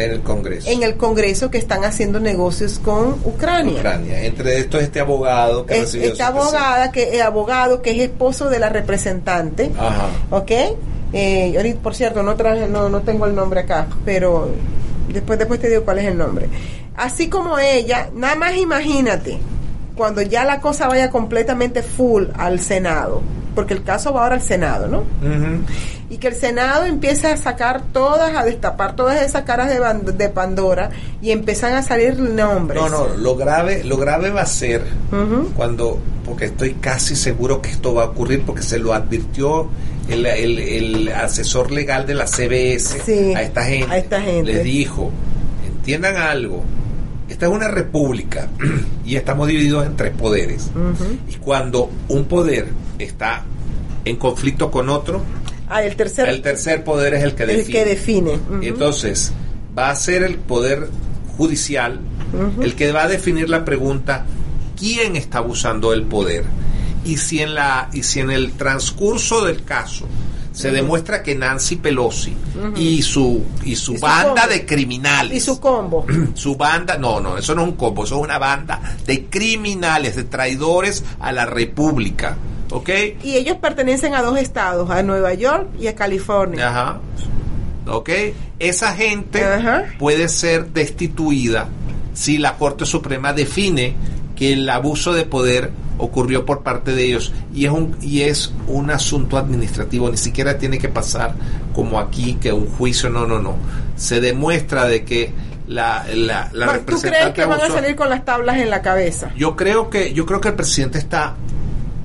[0.00, 0.68] el Congreso.
[0.70, 3.74] en el Congreso que están haciendo negocios con Ucrania.
[3.78, 4.22] Ucrania.
[4.24, 8.48] Entre estos este abogado que Es- recibió esta abogada que eh, abogado que es esposo
[8.50, 10.06] de la representante, Ajá.
[10.30, 10.50] ¿ok?
[11.12, 14.50] Eh, ahorita, por cierto, no traje, no, no tengo el nombre acá, pero
[15.12, 16.48] después después te digo cuál es el nombre.
[16.96, 19.38] Así como ella, nada más imagínate
[19.96, 23.22] cuando ya la cosa vaya completamente full al Senado,
[23.54, 24.98] porque el caso va ahora al Senado, ¿no?
[24.98, 25.64] Ujú.
[26.10, 30.28] Y que el Senado empiece a sacar todas, a destapar todas esas caras de, de
[30.28, 30.90] Pandora
[31.22, 32.82] y empiezan a salir nombres.
[32.82, 34.82] No, no, lo grave, lo grave va a ser
[35.56, 39.68] cuando, porque estoy casi seguro que esto va a ocurrir porque se lo advirtió
[40.08, 43.92] el, el- el asesor legal de la CBS Sí, a esta gente.
[43.92, 44.52] a esta gente.
[44.52, 45.12] Les dijo,
[45.64, 46.64] entiendan algo,
[47.28, 48.48] esta es una república
[49.04, 50.68] y estamos divididos en tres poderes.
[51.28, 52.66] Y cuando un poder
[52.98, 53.44] está
[54.04, 55.22] en conflicto con otro,
[55.70, 57.72] Ah, el tercer, el tercer poder es el que el define.
[57.72, 58.38] que define.
[58.62, 59.32] Entonces,
[59.76, 60.88] va a ser el poder
[61.36, 62.00] judicial
[62.60, 64.24] el que va a definir la pregunta
[64.78, 66.44] quién está abusando del poder.
[67.04, 70.06] Y si en la y si en el transcurso del caso
[70.52, 72.34] se demuestra que Nancy Pelosi
[72.76, 76.04] y su y su Y banda de criminales y su combo.
[76.34, 80.16] su banda, no, no, eso no es un combo, eso es una banda de criminales,
[80.16, 82.36] de traidores a la República,
[82.70, 82.88] ¿ok?
[83.22, 86.68] y ellos pertenecen a dos estados, a Nueva York y a California.
[86.68, 87.00] Ajá.
[87.86, 88.10] ¿Ok?
[88.58, 89.84] Esa gente Ajá.
[89.98, 91.68] puede ser destituida
[92.14, 93.94] si la Corte Suprema define
[94.36, 98.52] que el abuso de poder ocurrió por parte de ellos y es un y es
[98.66, 101.34] un asunto administrativo ni siquiera tiene que pasar
[101.74, 103.56] como aquí que un juicio no no no
[103.96, 105.30] se demuestra de que
[105.66, 109.30] la la, la ¿Tú crees que van a salir con las tablas en la cabeza?
[109.36, 111.34] yo creo que yo creo que el presidente está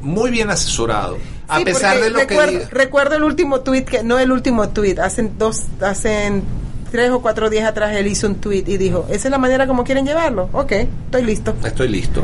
[0.06, 4.18] muy bien asesorado a Sí, pesar de lo que recuerdo, el último tweet que no
[4.20, 6.44] el último tweet, hace dos hacen
[6.92, 9.68] tres o cuatro días atrás él hizo un tweet y dijo, "¿Esa es la manera
[9.68, 11.54] como quieren llevarlo?" Ok, estoy listo.
[11.64, 12.24] estoy listo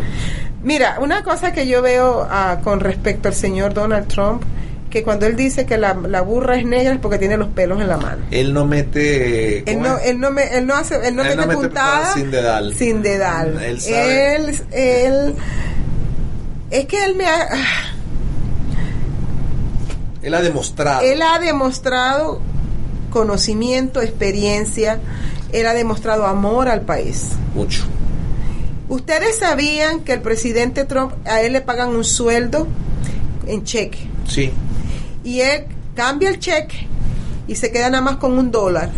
[0.63, 4.43] Mira, una cosa que yo veo ah, con respecto al señor Donald Trump,
[4.91, 7.79] que cuando él dice que la, la burra es negra es porque tiene los pelos
[7.81, 8.23] en la mano.
[8.29, 11.37] él no mete Él ¿cómo no, él no me, él no hace, él no Él
[11.37, 12.73] mete no puntada sin dedal.
[12.75, 13.59] sin dedal.
[13.63, 14.35] Él sabe.
[14.35, 15.35] Él, él-
[16.71, 17.47] es que él me ha,
[20.21, 21.01] Él ha demostrado.
[21.01, 22.41] él ha demostrado
[23.09, 24.99] conocimiento, experiencia,
[25.51, 27.29] él ha demostrado amor al país.
[27.55, 27.83] mucho.
[28.87, 32.67] Ustedes sabían que el presidente Trump a él le pagan un sueldo
[33.47, 34.09] en cheque.
[34.27, 34.51] Sí.
[35.23, 36.87] y él cambia el cheque
[37.47, 38.91] y se queda nada más con un dólar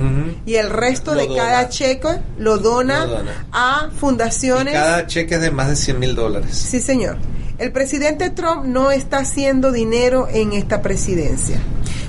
[0.45, 1.43] y el resto Lo de dona.
[1.43, 2.07] cada cheque
[2.37, 3.45] lo dona, Lo dona.
[3.51, 4.73] a Y fundaciones.
[4.73, 6.55] cada cheque es de más de 100 mil dólares.
[6.55, 7.17] Sí, señor.
[7.57, 11.57] El presidente Trump no está haciendo dinero en esta presidencia.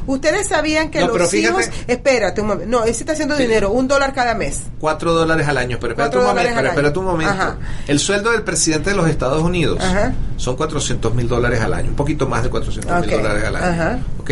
[0.06, 3.70] Ustedes sabían que No, los hijos, espérate un momento, no, él sí está haciendo dinero,
[3.70, 4.62] un dólar cada mes.
[4.78, 5.78] 4 dólares al año.
[5.80, 6.52] Pero espérate Cuatro un momento.
[6.56, 7.32] Pero espérate un momento.
[7.32, 7.56] Ajá.
[7.86, 10.12] El sueldo del presidente de los Estados Unidos Ajá.
[10.36, 11.90] son 400 mil dólares al año.
[11.90, 13.66] Un poquito más de 400 mil dólares al año.
[13.66, 13.98] Ajá.
[14.18, 14.30] ¿Ok?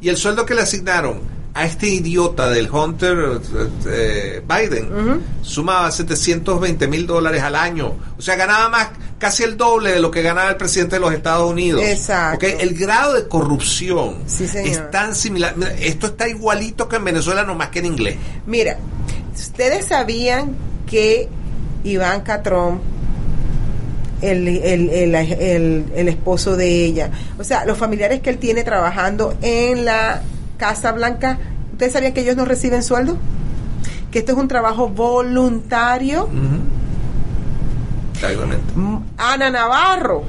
[0.00, 1.20] Y el sueldo que le asignaron
[1.56, 3.40] a este idiota del Hunter
[3.86, 7.94] eh, Biden sumaba 720 mil dólares al año.
[8.18, 8.88] O sea, ganaba más,
[9.18, 11.80] casi el doble de lo que ganaba el presidente de los Estados Unidos.
[11.84, 12.44] Exacto.
[12.44, 15.56] Ok, El grado de corrupción Sí, es tan similar.
[15.56, 18.16] Mira, esto está igualito que en Venezuela, no más que en inglés.
[18.46, 18.76] Mira,
[19.32, 20.56] ustedes sabían
[20.88, 21.28] que
[21.84, 22.80] Ivanka Trump,
[24.22, 28.64] el, el, el, el- el esposo de ella, o sea, los familiares que él tiene
[28.64, 30.22] trabajando en la
[30.56, 31.38] Casa Blanca,
[31.72, 33.16] ¿ustedes sabían que ellos no reciben sueldo?
[34.10, 36.28] Que esto es un trabajo voluntario.
[39.18, 40.24] Ana Navarro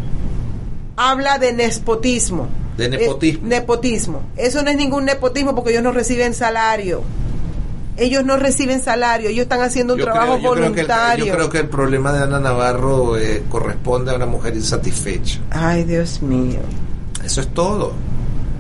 [0.98, 2.48] habla de nepotismo.
[2.78, 3.46] De nepotismo.
[3.46, 4.22] Eh, nepotismo.
[4.36, 7.04] Eso no es ningún nepotismo porque ellos no reciben salario.
[7.98, 10.88] Ellos no reciben salario, ellos están haciendo un Yo trabajo creo, yo creo que el,
[10.88, 11.26] voluntario.
[11.26, 15.40] yo creo que el problema de Ana Navarro eh, corresponde a una mujer insatisfecha.
[15.50, 16.60] Ay, Dios mío.
[17.24, 17.94] Eso es todo.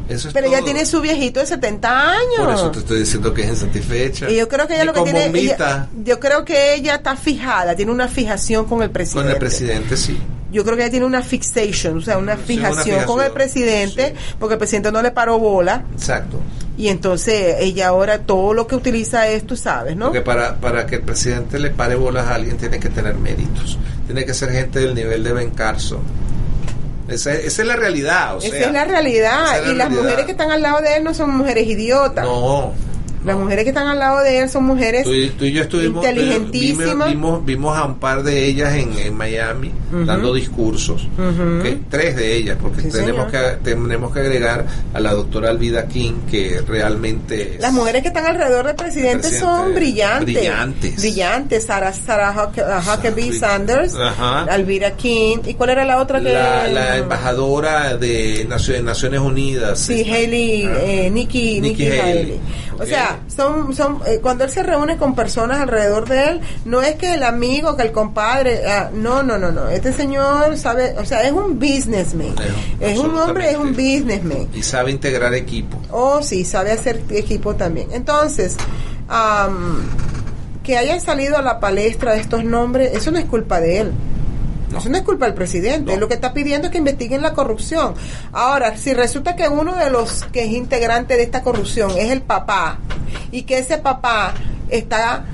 [0.07, 2.37] Eso es Pero ella tiene su viejito de 70 años.
[2.39, 4.29] Por eso te estoy diciendo que es insatisfecha.
[4.29, 5.25] Y yo creo que ella lo que tiene.
[5.27, 9.23] ella- yo creo que ella está fijada, tiene una fijación con el presidente.
[9.27, 10.17] con el presidente, sí.
[10.51, 13.25] Yo creo que ella tiene una fixation, o sea, una Sí, fijación, una fijación, con
[13.25, 15.83] el presidente, porque el presidente no le paró bola.
[15.93, 16.39] Exacto.
[16.77, 20.05] Y entonces ella ahora todo lo que utiliza es, tú sabes, ¿no?
[20.07, 23.77] Porque para, para que el presidente le pare bolas a alguien tiene que tener méritos.
[24.05, 25.99] Tiene que ser gente del nivel de Ben Carson.
[27.07, 28.35] Esa, esa es la realidad.
[28.35, 29.43] O Esa sea, es la realidad.
[29.45, 30.03] esa es la y las realidad.
[30.03, 32.25] mujeres que están al lado de él no son mujeres idiotas.
[32.25, 32.73] No.
[33.25, 35.63] Las mujeres que están al lado de él son mujeres Tú, y- tú y yo
[35.63, 37.09] estuvimos inteligentísimas.
[37.09, 39.71] vimos, vimos, a un par de ellas en, en Miami
[40.05, 41.07] dando discursos.
[41.89, 43.57] Tres de ellas, porque Sí, tenemos, señor.
[43.59, 48.09] que, tenemos que agregar a la doctora Alvida King, que realmente es- Las mujeres que
[48.09, 50.25] están alrededor del presidente, Presidente, son brillantes.
[50.35, 50.95] brillantes.
[50.97, 51.65] Brillantes.
[51.65, 53.33] Sarah, Sarah Huck- Huckabee.
[53.39, 54.43] Sanders, Ajá.
[54.43, 55.37] Alvira King.
[55.45, 56.31] ¿Y cuál era la otra que...?
[56.31, 59.79] la, la embajadora de Nacio- Naciones Unidas.
[59.79, 60.03] Sí.
[60.03, 62.01] Haley, eh, Nikki, Nikki Nikki Haley.
[62.23, 62.39] Haley.
[62.79, 66.81] O sea, son, son, eh, cuando él se reúne con personas alrededor de él, no
[66.81, 69.69] es que el amigo, que el compadre, ah, no, no, no, no.
[69.69, 72.35] Este señor sabe, o sea, es un businessman.
[72.79, 74.47] Es un hombre, es un businessman.
[74.53, 75.77] Y sabe integrar equipo.
[75.91, 77.89] Oh, sí, sabe hacer equipo también.
[77.91, 78.57] Entonces,
[80.63, 83.91] que hayan salido a la palestra estos nombres, eso no es culpa de él.
[84.79, 85.93] Eso no es culpa del presidente.
[85.93, 87.93] Él Lo que está pidiendo es que investiguen la corrupción.
[88.31, 92.21] Ahora, si resulta que uno de los que es integrante de esta corrupción es el
[92.21, 92.79] papá
[93.31, 94.33] y que ese papá
[94.69, 95.25] está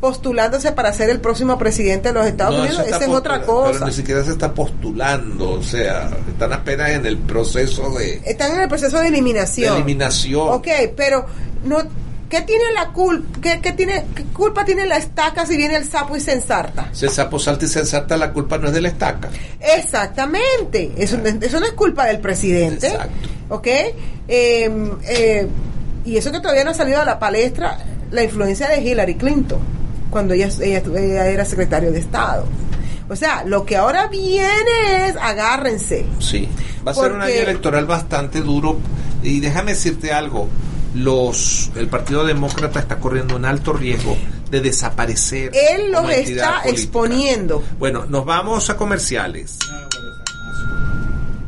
[0.00, 3.72] postulándose para ser el próximo presidente de los Estados No, Unidos, esa es otra cosa.
[3.72, 8.54] Pero ni siquiera se está postulando, o sea, están apenas en el proceso de, Están
[8.54, 9.74] en el proceso de eliminación.
[9.74, 10.48] de eliminación.
[10.50, 11.26] Ok, pero
[11.64, 11.78] no,
[12.28, 13.38] ¿qué tiene la culpa?
[13.40, 16.88] ¿Qué, qué tiene, qué culpa tiene la estaca si viene el sapo y se ensarta?
[16.92, 19.28] Si el sapo salta y se ensarta, la culpa no es de la estaca.
[19.60, 20.92] Exactamente.
[20.96, 22.88] Eso, no- eso no es culpa del presidente.
[22.88, 23.28] Exacto.
[23.48, 23.66] ¿Ok?
[23.66, 23.92] Eh,
[24.28, 25.48] eh,
[26.04, 27.78] y eso que todavía no ha salido a la palestra,
[28.10, 29.58] la influencia de Hillary Clinton,
[30.10, 32.46] cuando ella, ella, ella era secretario de Estado.
[33.10, 36.04] O sea, lo que ahora viene es, agárrense.
[36.20, 36.48] Sí.
[36.86, 38.78] Va a ser un año electoral bastante duro.
[39.22, 40.46] Y déjame decirte algo.
[40.94, 44.16] Los, el Partido Demócrata está corriendo un alto riesgo
[44.50, 45.50] de desaparecer.
[45.54, 46.62] Él los está política.
[46.66, 47.62] exponiendo.
[47.78, 49.58] Bueno, nos vamos a comerciales.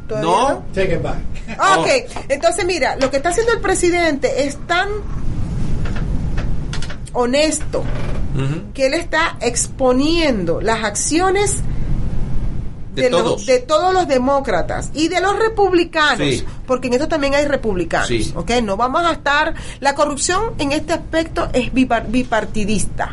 [0.06, 0.64] ¿Todavía No.
[0.74, 1.18] Take it back.
[1.58, 1.78] Ah.
[1.80, 1.88] Ok,
[2.28, 4.88] entonces mira, lo que está haciendo el presidente es tan
[7.12, 7.84] honesto
[8.74, 11.56] que él está exponiendo las acciones
[13.02, 13.46] De los- todos.
[13.46, 16.44] de todos los demócratas y de los republicanos, Sí.
[16.66, 18.32] porque en esto también hay republicanos, Sí.
[18.34, 18.50] ¿ok?
[18.62, 23.10] No vamos a estar, la corrupción en este aspecto es bipar- bipartidista.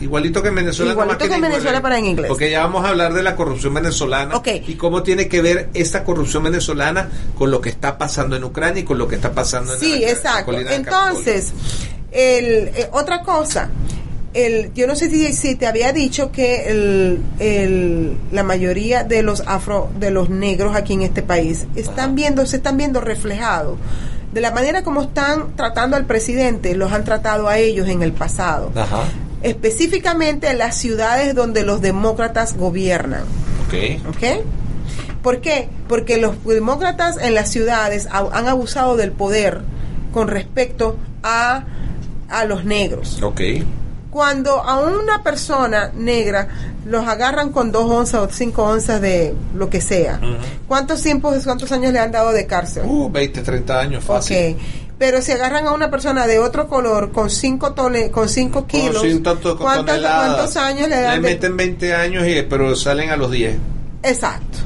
[0.00, 0.92] Igualito que en Venezuela.
[0.92, 2.28] Igualito que en en Venezuela, pero en inglés.
[2.28, 4.46] Porque ya vamos a hablar de la corrupción venezolana Ok.
[4.68, 8.82] y cómo tiene que ver esta corrupción venezolana con lo que está pasando en Ucrania
[8.82, 10.52] y con lo que está pasando en Sí, la- exacto.
[10.52, 11.52] Entonces,
[12.12, 13.70] el, eh, otra cosa,
[14.34, 19.22] el, yo no sé si, si te había dicho que el, el- la mayoría de
[19.22, 23.78] los afro, de los negros aquí en este país están viendo, se están viendo reflejados
[24.32, 28.12] de la manera como están tratando al presidente, los han tratado a ellos en el
[28.12, 28.70] pasado.
[28.74, 29.04] Ajá.
[29.42, 33.22] Específicamente en las ciudades donde los demócratas gobiernan.
[35.22, 35.68] ¿Por qué?
[35.88, 39.62] Porque los demócratas en las ciudades ha- han abusado del poder
[40.12, 41.64] con respecto a,
[42.28, 43.20] a los negros.
[43.22, 43.40] Ok.
[44.10, 46.48] Cuando a una persona negra
[46.86, 50.18] los agarran con dos onzas o cinco onzas de lo que sea,
[50.66, 52.84] ¿cuántos tiempos, cuántos años le han dado de cárcel?
[52.86, 54.54] Uh, 20, 30 años fácil.
[54.54, 54.62] Ok.
[54.98, 58.96] Pero si agarran a una persona de otro color con cinco tole, con cinco kilos,
[58.96, 60.34] Con cien to- con ¿cuántas- toneladas.
[60.34, 61.22] ¿cuántos años le dan?
[61.22, 63.56] de- meten 20 años, y, pero salen a los 10.
[64.02, 64.58] Exacto.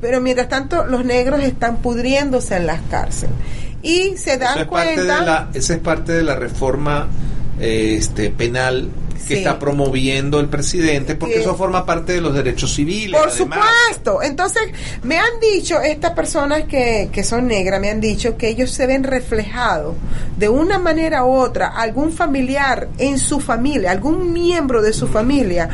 [0.00, 3.34] Pero mientras tanto, los negros están pudriéndose en las cárceles.
[3.82, 7.08] y se dan Eso es parte cuenta de la, esa es parte de la reforma
[7.60, 9.34] este, penal que Sí.
[9.36, 13.18] está promoviendo el presidente, porque Que- eso forma parte de los derechos civiles.
[13.18, 13.58] Por además.
[13.88, 14.22] supuesto.
[14.22, 14.62] Entonces,
[15.02, 18.86] me han dicho, estas personas que, que son negras, me han dicho que ellos se
[18.86, 19.94] ven reflejados
[20.36, 25.70] de una manera u otra, algún familiar en su familia, algún miembro de su familia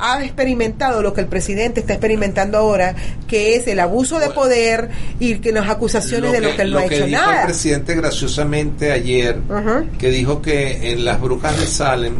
[0.00, 2.94] ha experimentado lo que el presidente está experimentando ahora,
[3.26, 6.78] que es el abuso de poder y que las acusaciones de lo que él no
[6.78, 7.40] ha hecho dijo nada.
[7.40, 9.38] el presidente graciosamente ayer,
[9.98, 12.14] que dijo que en las brujas de Salem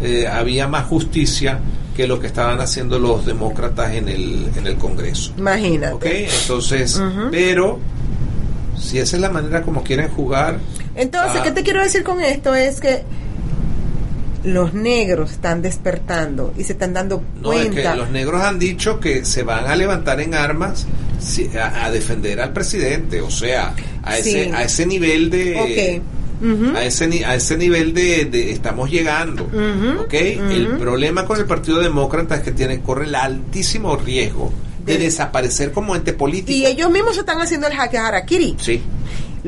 [0.00, 1.58] eh, había más justicia
[1.96, 5.32] que lo que estaban haciendo los demócratas en el, en el Congreso.
[5.36, 5.94] Imagínate.
[5.94, 6.06] ¿Ok?
[6.42, 7.00] Entonces,
[7.32, 7.80] pero
[8.78, 10.58] si esa es la manera como quieren jugar,
[10.94, 11.42] Entonces, Ah.
[11.44, 12.54] ¿qué te quiero decir con esto?
[12.54, 13.02] Es que
[14.44, 17.96] los negros están despertando y se están dando no es que cuenta.
[17.96, 20.86] los negros han dicho que se van a levantar en armas
[21.60, 24.30] a, a defender al presidente, o sea, a Sí.
[24.30, 26.00] ese a ese nivel de
[26.76, 30.14] a ese a ese nivel de, de estamos llegando, Ujú, ¿ok?
[30.14, 34.52] El problema con el Partido Demócrata es que tiene corre el altísimo riesgo
[34.86, 36.52] de, De- desaparecer como ente político.
[36.56, 38.54] Y ellos mismos se están haciendo el jaque harakiri.
[38.60, 38.80] Sí,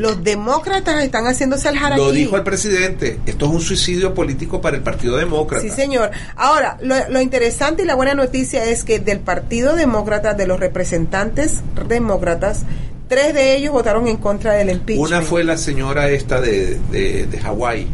[0.01, 2.07] Los demócratas están haciéndose el harakiri.
[2.07, 3.19] lo dijo el presidente.
[3.27, 5.63] Esto es un suicidio político para el Partido Demócrata.
[5.63, 6.11] Sí, señor.
[6.37, 10.59] Ahora, lo, lo interesante y la buena noticia es que del Partido Demócrata, de los
[10.59, 12.63] representantes demócratas,
[13.09, 15.07] tres de ellos votaron en contra del impeachment.
[15.11, 17.87] Una fue la señora esta de, de, de Hawái.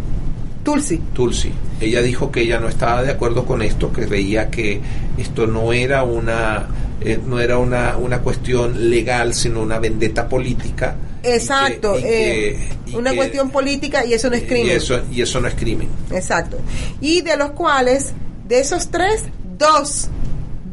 [0.63, 0.99] Tulsi.
[1.13, 1.53] Tulsi.
[1.81, 4.81] Ella dijo que ella no estaba de acuerdo con esto, que veía que
[5.19, 6.69] esto no era una
[7.01, 10.97] eh, no era una, una cuestión legal, sino una vendetta política.
[11.35, 11.99] Exacto.
[11.99, 14.67] Y que- eh, y una que- cuestión política y eso no es crimen.
[14.67, 15.89] Y eso, y eso no es crimen.
[16.13, 16.59] Exacto.
[17.01, 18.13] Y de los cuales,
[18.47, 19.25] de esos tres,
[19.59, 20.09] dos,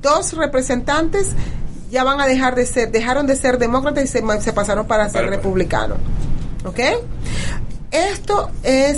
[0.02, 1.30] dos representantes
[1.92, 4.22] ya van a dejar de ser, dejaron de ser demócratas y se,
[4.54, 5.98] pasaron para ser Para- republicanos.
[6.66, 6.80] ¿Ok?
[7.92, 8.98] Esto es,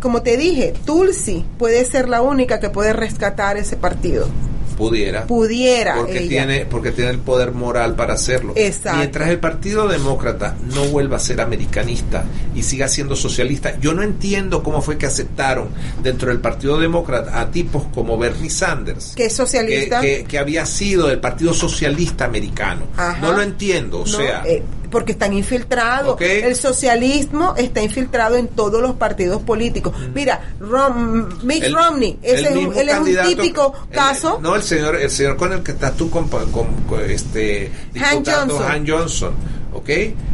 [0.00, 4.28] como te dije, Tulsi puede ser la única que puede rescatar ese partido.
[4.76, 5.26] Pudiera.
[5.26, 6.28] Pudiera porque ella.
[6.28, 8.52] tiene porque tiene el poder moral para hacerlo.
[8.56, 8.98] Exacto.
[8.98, 12.24] Mientras el Partido Demócrata no vuelva a ser americanista
[12.54, 15.68] y siga siendo socialista, yo no entiendo cómo fue que aceptaron
[16.02, 20.00] dentro del Partido Demócrata a tipos como Bernie Sanders, Que es socialista.
[20.00, 22.82] que, que- que había sido del Partido Socialista Americano.
[22.96, 23.18] Ajá.
[23.20, 26.20] No lo entiendo, o No, sea, eh, porque están infiltrados.
[26.20, 29.94] El socialismo está infiltrado en todos los partidos políticos.
[30.14, 31.66] Mira, Rom- Mitt Mm.
[31.66, 34.38] El- Romney, el ese es un, mismo él es un típico el- caso.
[34.42, 37.70] no, el señor, el señor con el que estás tú con, con- con este
[38.02, 38.62] Han Johnson.
[38.70, 39.34] Han Johnson,
[39.72, 39.88] ¿ok?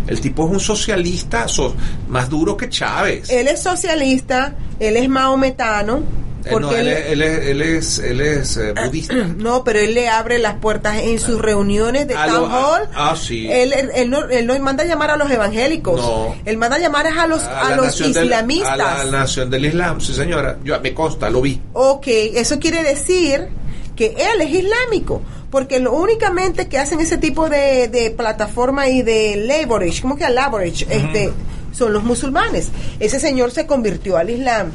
[0.07, 1.75] El tipo es un socialista so-
[2.09, 3.31] más duro que Chávez.
[3.31, 6.03] Él es socialista, él es maometano.
[6.45, 9.15] Eh, Porque no, él, él- es, él es, él es, él es, eh, budista.
[9.37, 12.89] No, pero él le abre las puertas en sus reuniones de Ah, town ah, hall.
[12.95, 13.51] ah, sí.
[13.51, 16.01] Él, él, no, él no manda a llamar a los evangélicos.
[16.01, 16.35] No.
[16.45, 18.71] Él manda a llamar a los, a la los nación del- islamistas.
[18.73, 20.59] a la, a nación del Islam, sí señora.
[20.65, 21.61] Yo, me consta, lo vi.
[21.75, 23.47] Ok, eso quiere decir
[23.95, 29.03] que él es islámico, porque lo únicamente que hacen ese tipo de, de plataforma y
[29.03, 31.31] de laborage, como que a laborage, este,
[31.73, 32.69] son los musulmanes.
[33.01, 34.73] Ese señor se convirtió al Islam.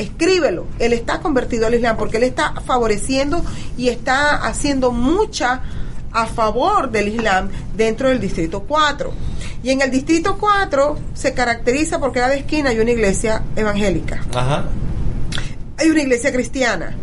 [0.00, 3.44] Escríbelo, él está convertido al Islam porque él está favoreciendo
[3.76, 5.62] y está haciendo mucha
[6.12, 9.12] a favor del Islam dentro del Distrito 4.
[9.62, 14.64] Y en el Distrito 4 se caracteriza porque cada esquina hay una iglesia evangélica, Ajá.
[15.76, 16.96] hay una iglesia cristiana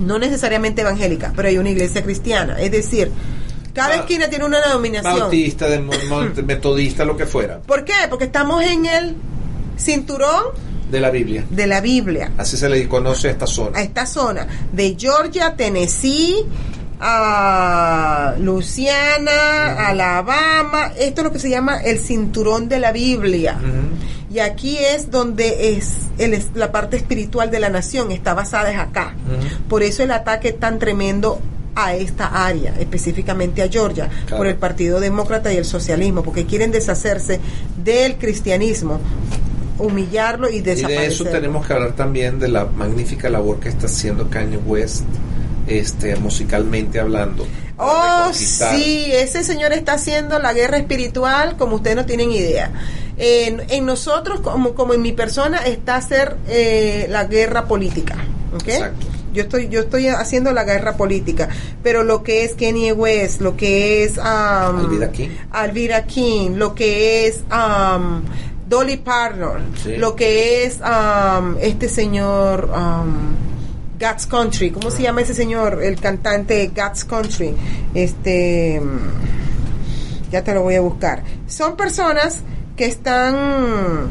[0.00, 2.60] no necesariamente evangélica, pero hay una iglesia cristiana.
[2.60, 3.10] Es decir,
[3.72, 5.18] cada Ah, esquina tiene una denominación.
[5.20, 5.80] Bautista, de,
[6.46, 7.60] metodista, lo que fuera.
[7.60, 7.94] ¿Por qué?
[8.10, 9.16] Porque estamos en el
[9.78, 10.44] cinturón
[10.90, 11.44] De la Biblia.
[11.50, 13.80] de la Biblia, Así se le conoce a esta a zona.
[13.82, 16.36] esta zona de Georgia, Tennessee,
[17.00, 20.92] a Luisiana, Alabama.
[20.98, 23.58] Esto es lo que se llama el cinturón de la Biblia.
[24.32, 28.70] Y aquí es donde es, el, es- la parte espiritual de la nación, está basada
[28.70, 29.14] es acá.
[29.68, 31.40] Por eso el ataque tan tremendo
[31.74, 34.38] a esta área, específicamente a Georgia, Claro.
[34.38, 37.38] por el Partido Demócrata y el socialismo, porque quieren deshacerse
[37.84, 38.98] del cristianismo,
[39.78, 41.00] humillarlo y Y desaparecerlo.
[41.00, 45.04] de eso tenemos que hablar también de la magnífica labor que está haciendo Kanye West,
[45.66, 47.46] este, musicalmente hablando.
[47.78, 52.72] Oh, sí, ese señor está haciendo la guerra espiritual como ustedes no tienen idea.
[53.18, 58.16] En, en nosotros, como, como en mi persona, está hacer eh, la guerra política.
[58.54, 58.68] ¿ok?
[58.68, 59.06] Exacto.
[59.34, 61.50] Yo estoy, yo estoy haciendo la guerra política,
[61.82, 65.28] pero lo que es Kanye West, lo que es um, Alvira King.
[65.50, 68.22] Alvira King, lo que es um,
[68.66, 69.96] Dolly Parton, Sí.
[69.96, 73.34] lo que es um, este señor um,
[73.98, 75.82] God's Country, ¿cómo se llama ese señor?
[75.82, 77.54] El cantante God's Country,
[77.94, 81.22] este, mm, ya te lo voy a buscar.
[81.46, 82.42] Son personas
[82.76, 84.10] que están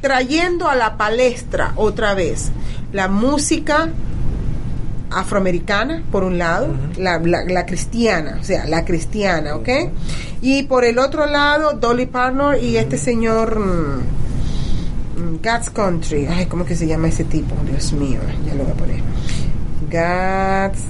[0.00, 2.50] trayendo a la palestra otra vez
[2.92, 3.88] la música
[5.10, 9.68] afroamericana, por un lado, la, la- la cristiana, o sea, la cristiana, ¿ok?
[10.42, 14.00] Y por el otro lado, Dolly Parton y este señor mm,
[15.20, 17.54] mm, God's Country, ay, ¿cómo que se llama ese tipo?
[17.70, 19.00] Dios mío, ya lo voy a poner.
[19.90, 20.82] God's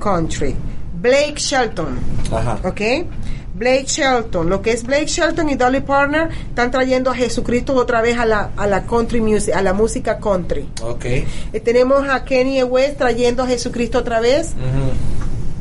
[0.00, 0.54] Country.
[1.00, 1.98] Blake Shelton.
[2.32, 2.58] Ajá.
[2.64, 2.80] ¿Ok?
[3.54, 4.48] Blake Shelton.
[4.48, 8.26] Lo que es Blake Shelton y Dolly Parton están trayendo a Jesucristo otra vez a
[8.26, 10.68] la, a la country music, a la música country.
[10.82, 11.04] Ok.
[11.04, 11.26] Eh,
[11.64, 14.54] tenemos a Kenny West trayendo a Jesucristo otra vez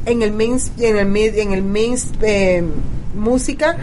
[0.06, 2.64] en el main, en el en el main eh,
[3.16, 3.78] música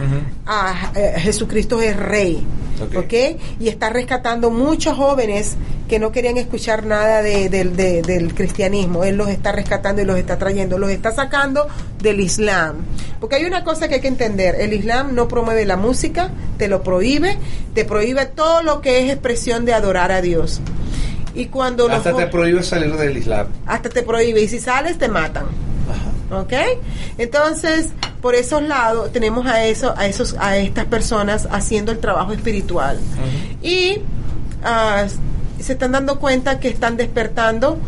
[0.46, 2.46] a eh, Jesucristo es rey.
[2.80, 2.96] Ok.
[3.04, 3.14] ¿ok?
[3.60, 5.56] Y está rescatando muchos jóvenes
[5.88, 9.02] que no querían escuchar nada de- del- de- del cristianismo.
[9.04, 11.66] Él los está rescatando y los está trayendo, los está sacando
[12.00, 12.76] del Islam.
[13.20, 16.68] Porque hay una cosa que hay que entender, el Islam no promueve la música, te
[16.68, 17.38] lo prohíbe,
[17.74, 20.60] te prohíbe todo lo que es expresión de adorar a Dios.
[21.34, 23.46] Y cuando los Hasta te prohíbe salir del Islam.
[23.66, 25.44] hasta te prohíbe y si sales te matan.
[26.30, 26.52] ¿Ok?
[27.18, 27.88] Entonces,
[28.20, 32.98] por esos lados tenemos a eso, a esos, a estas personas haciendo el trabajo espiritual.
[33.62, 33.98] Y
[34.62, 35.06] ah,
[35.60, 37.78] se están dando cuenta que están despertando,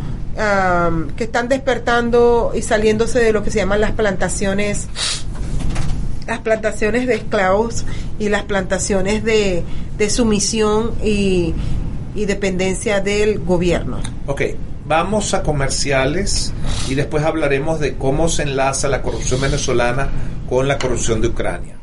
[1.16, 4.88] que están despertando y saliéndose de lo que se llaman las plantaciones,
[6.26, 7.84] las plantaciones de esclavos
[8.18, 9.62] y las plantaciones de,
[9.98, 11.54] de sumisión y,
[12.14, 14.00] y dependencia del gobierno.
[14.26, 14.42] Ok,
[14.92, 16.52] vamos a comerciales
[16.86, 20.10] y después hablaremos de cómo se enlaza la corrupción venezolana
[20.46, 21.78] con la corrupción de Ucrania.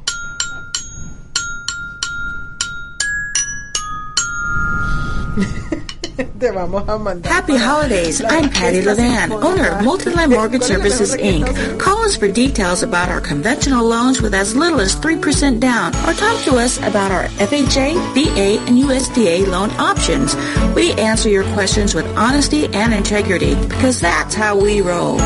[6.39, 7.33] Te vamos a mandar.
[7.33, 8.21] Happy holidays.
[8.21, 11.79] I'm Patty Levan, owner of Multiland Mortgage ¿Cuál es la Services Inc.
[11.79, 16.13] Call us for details about our conventional loans with as little as 3% down or
[16.13, 20.33] talk to us about our FHA, VA, and USDA loan options.
[20.75, 25.17] We answer your questions with honesty and integrity because that's how we roll.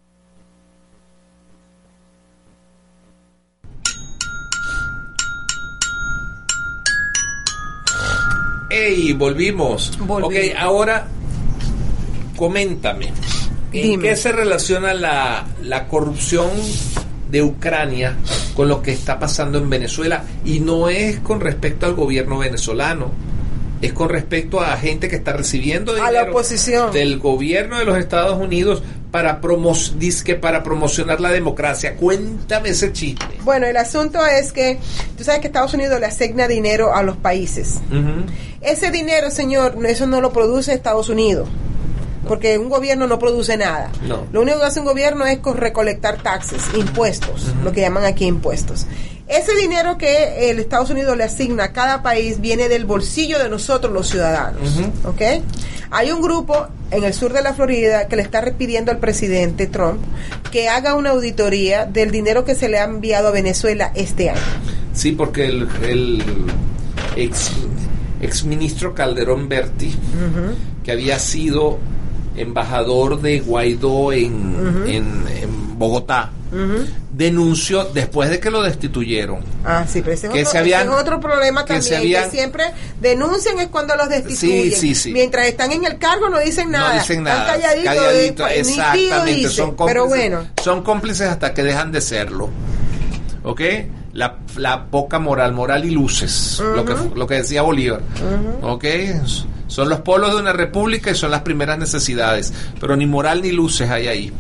[8.72, 9.14] ¡Ey!
[9.14, 9.98] Volvimos.
[10.00, 10.34] Volvimos.
[10.34, 11.08] Ok, ahora
[12.36, 13.08] coméntame.
[13.08, 14.04] ¿En Dime.
[14.10, 16.50] qué se relaciona la, la corrupción
[17.30, 18.18] de Ucrania
[18.56, 20.24] con lo que está pasando en Venezuela?
[20.44, 23.12] Y no es con respecto al gobierno venezolano,
[23.82, 26.92] es con respecto a gente que está recibiendo A la dinero oposición.
[26.92, 31.95] del gobierno de los Estados Unidos para, promo dizque para promocionar la democracia.
[31.95, 33.26] Cuéntame ese chiste.
[33.43, 34.80] Bueno, el asunto es que
[35.18, 37.80] tú sabes que Estados Unidos le asigna dinero a los países.
[38.62, 41.49] Ese dinero, señor, eso no lo produce Estados Unidos.
[42.28, 43.91] Porque un gobierno no produce nada.
[44.07, 44.28] No.
[44.32, 48.26] Lo único que hace un gobierno es co- recolectar taxes, impuestos, lo que llaman aquí
[48.26, 48.86] impuestos.
[49.32, 53.48] Ese dinero que el Estados Unidos le asigna a cada país viene del bolsillo de
[53.50, 54.62] nosotros los ciudadanos.
[55.90, 59.68] Hay un grupo en el sur de la Florida que le está pidiendo al presidente
[59.68, 60.02] Trump
[60.52, 64.40] que haga una auditoría del dinero que se le ha enviado a Venezuela este año.
[64.94, 66.24] Sí, porque el, el
[67.16, 67.52] ex,
[68.22, 69.96] ex ministro Calderón Berti,
[70.84, 71.80] que había sido
[72.36, 76.32] embajador de Guaidó en, en, en Bogotá,
[77.26, 79.40] denunció después de que lo destituyeron.
[79.64, 81.84] Ah, sí, pero ese es, Que otro, se habían- ese es otro problema que también,
[81.90, 82.64] se habían- que siempre
[83.00, 84.72] denuncian es cuando los destituyen.
[84.72, 85.14] Sí, sí, sí.
[85.14, 86.94] Mientras están en el cargo no dicen nada.
[86.96, 87.56] no dicen nada.
[87.56, 89.32] Están calladitos, calladito, de- ni tío exactamente.
[89.34, 89.50] dice.
[89.50, 92.50] Son cómplices, pero bueno, son cómplices hasta que dejan de serlo.
[93.44, 93.62] ¿Ok?
[94.14, 98.02] La, la poca moral, moral y luces, lo, que, lo que decía Bolívar.
[98.62, 98.86] ¿Ok?
[99.68, 103.52] Son los polos de una república y son las primeras necesidades, pero ni moral ni
[103.52, 104.34] luces hay ahí.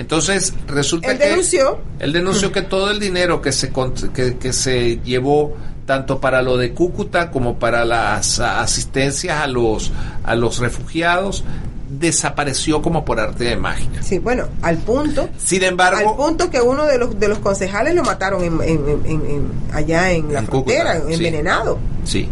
[0.00, 1.78] Entonces, resulta Él que denunció.
[1.98, 3.70] él denunció que todo el dinero que se
[4.14, 5.54] que, que se llevó
[5.86, 9.92] tanto para lo de Cúcuta como para las asistencias a los
[10.24, 11.44] a los refugiados
[11.88, 14.00] desapareció como por arte de magia.
[14.02, 15.28] Sí, bueno, al punto.
[15.38, 19.02] Sin embargo, al punto que uno de los de los concejales lo mataron en, en-
[19.06, 21.14] en- allá en la frontera, Cúcuta, sí.
[21.14, 21.78] envenenado.
[22.04, 22.28] Sí,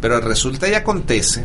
[0.00, 1.44] pero resulta y acontece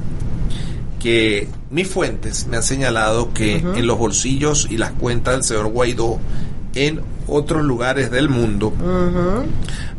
[0.99, 5.67] que mis fuentes me han señalado que en los bolsillos y las cuentas del señor
[5.67, 6.19] Guaidó
[6.75, 8.73] en otros lugares del mundo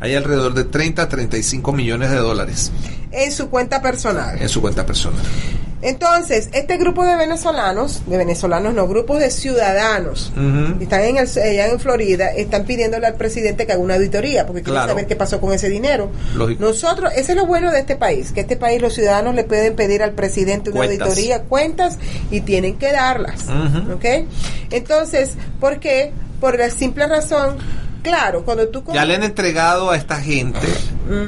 [0.01, 2.73] hay alrededor de 30 a 35 millones de dólares
[3.11, 4.41] En su cuenta personal.
[4.41, 5.21] en su cuenta personal.
[5.81, 10.33] Entonces, este grupo de venezolanos, de venezolanos no, grupos de ciudadanos,
[10.81, 14.62] están en el, allá en Florida, están pidiéndole al presidente que haga una auditoría, porque
[14.62, 14.89] quieren Claro.
[14.91, 16.11] saber qué pasó con ese dinero.
[16.35, 16.62] Lógico.
[16.64, 19.76] Nosotros, ese es lo bueno de este país, que este país los ciudadanos le pueden
[19.76, 21.01] pedir al presidente una Cuentas.
[21.09, 21.99] auditoría, cuentas,
[22.31, 23.45] y tienen que darlas.
[23.95, 24.05] ¿Ok?
[24.70, 26.12] Entonces, ¿por qué?
[26.41, 27.57] Por la simple razón,
[28.03, 28.83] claro, cuando tú...
[28.93, 30.59] Ya le han entregado a esta gente,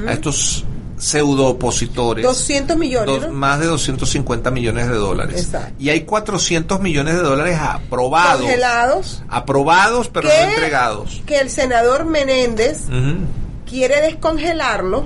[0.07, 0.65] a estos
[1.01, 3.33] pseudo opositores, 200 millones, ¿no?
[3.33, 5.45] más de 250 millones de dólares.
[5.45, 5.73] Exacto.
[5.79, 8.41] Y hay 400 millones de dólares aprobados.
[8.41, 11.21] Congelados, Aprobados, pero no entregados.
[11.25, 12.83] que el senador Menéndez
[13.67, 15.03] quiere descongelarlo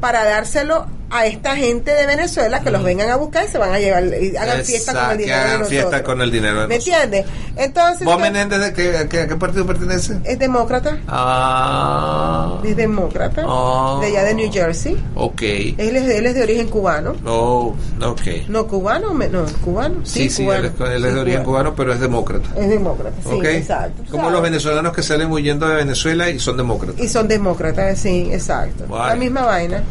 [0.00, 3.72] para dárselo a esta gente de Venezuela que los vengan a buscar y se van
[3.72, 6.60] a llevar y hagan fiesta con el que dinero de hagan fiesta con el dinero
[6.62, 7.26] de ¿Me entiendes?
[7.56, 10.18] Entonces, ¿Vos ¿qué- Menéndez de qué, a qué- a qué partido pertenece?
[10.24, 13.98] es demócrata, Ah, es demócrata, Ah.
[14.00, 14.96] de allá de New Jersey.
[15.14, 15.42] ok.
[15.42, 17.14] Él es, él es de origen cubano.
[17.26, 18.20] Oh, ok.
[18.48, 20.00] No, cubano, no, cubano.
[20.04, 20.60] Sí, Sí, sí, cubano.
[20.60, 22.48] él es, él es Sí, de origen cubano, pero es demócrata.
[22.56, 23.44] Es demócrata, sí, Ok.
[23.44, 24.02] exacto.
[24.10, 27.00] Como los venezolanos que salen huyendo de Venezuela y son demócratas.
[27.00, 28.86] Y son demócratas, sí, exacto.
[28.88, 29.10] Vale.
[29.10, 29.82] La misma vaina.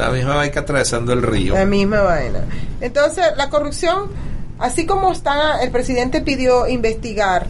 [0.00, 1.54] La misma va atravesando el río.
[1.54, 2.40] La misma vaina.
[2.80, 4.08] Entonces, la corrupción,
[4.58, 7.46] así como está, el presidente pidió investigar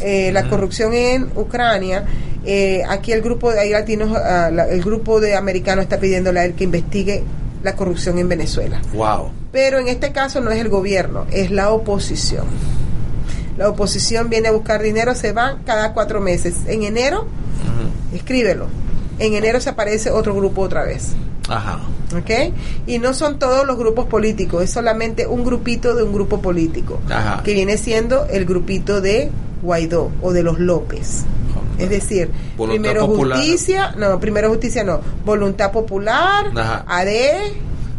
[0.00, 2.04] eh, la corrupción en Ucrania,
[2.44, 6.44] eh, aquí el grupo de latinos, ah, la- el grupo de americanos está pidiéndole a
[6.44, 7.24] él que investigue
[7.62, 8.80] la corrupción en Venezuela.
[8.92, 9.30] Wow.
[9.52, 12.44] Pero en este caso no es el gobierno, es la oposición.
[13.56, 16.56] La oposición viene a buscar dinero, se van cada cuatro meses.
[16.66, 17.26] En enero,
[18.14, 18.66] escríbelo.
[19.18, 21.12] En enero se aparece otro grupo otra vez.
[21.48, 21.80] Ajá.
[22.16, 22.52] ¿ok?
[22.86, 27.00] Y no son todos los grupos políticos, es solamente un grupito de un grupo político,
[27.10, 27.42] Ajá.
[27.42, 29.30] que viene siendo el grupito de
[29.62, 31.24] Guaidó o de los López.
[31.78, 33.38] Es decir, Voluntad primero Popular.
[33.38, 36.84] justicia, no, primero justicia no, voluntad popular, Ajá.
[36.88, 37.08] AD,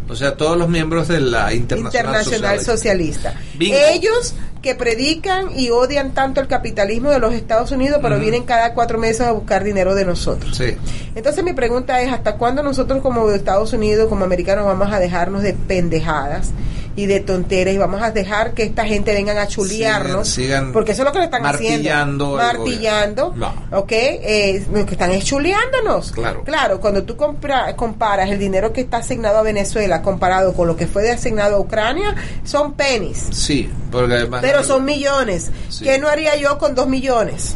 [0.08, 3.34] O sea, todos los miembros de la Internacional, Internacional Socialista.
[3.34, 3.90] Socialista.
[3.92, 8.74] Ellos que predican y odian tanto el capitalismo de los Estados Unidos, pero vienen cada
[8.74, 10.56] cuatro meses a buscar dinero de nosotros.
[10.56, 10.76] Sí.
[11.14, 15.42] Entonces mi pregunta es, ¿hasta cuándo nosotros como Estados Unidos, como americanos, vamos a dejarnos
[15.42, 16.52] de pendejadas
[16.96, 20.28] y de tonteras y vamos a dejar que esta gente vengan a chulearnos?
[20.28, 22.36] Sigan- sigan porque eso es lo que le están martillando haciendo.
[22.36, 23.30] Martillando.
[23.30, 23.54] gobierno.
[23.72, 23.92] ¿Ok?
[23.92, 26.12] Eh, lo que están es chuleándonos.
[26.12, 26.42] Claro.
[26.44, 30.76] Claro, cuando tú compra- comparas el dinero que está asignado a Venezuela comparado con lo
[30.76, 32.14] que fue asignado a Ucrania,
[32.44, 33.26] son pennies.
[33.32, 35.50] Sí, porque además Pero son millones.
[35.68, 35.84] Sí.
[35.84, 37.54] ¿Qué no haría yo con dos millones?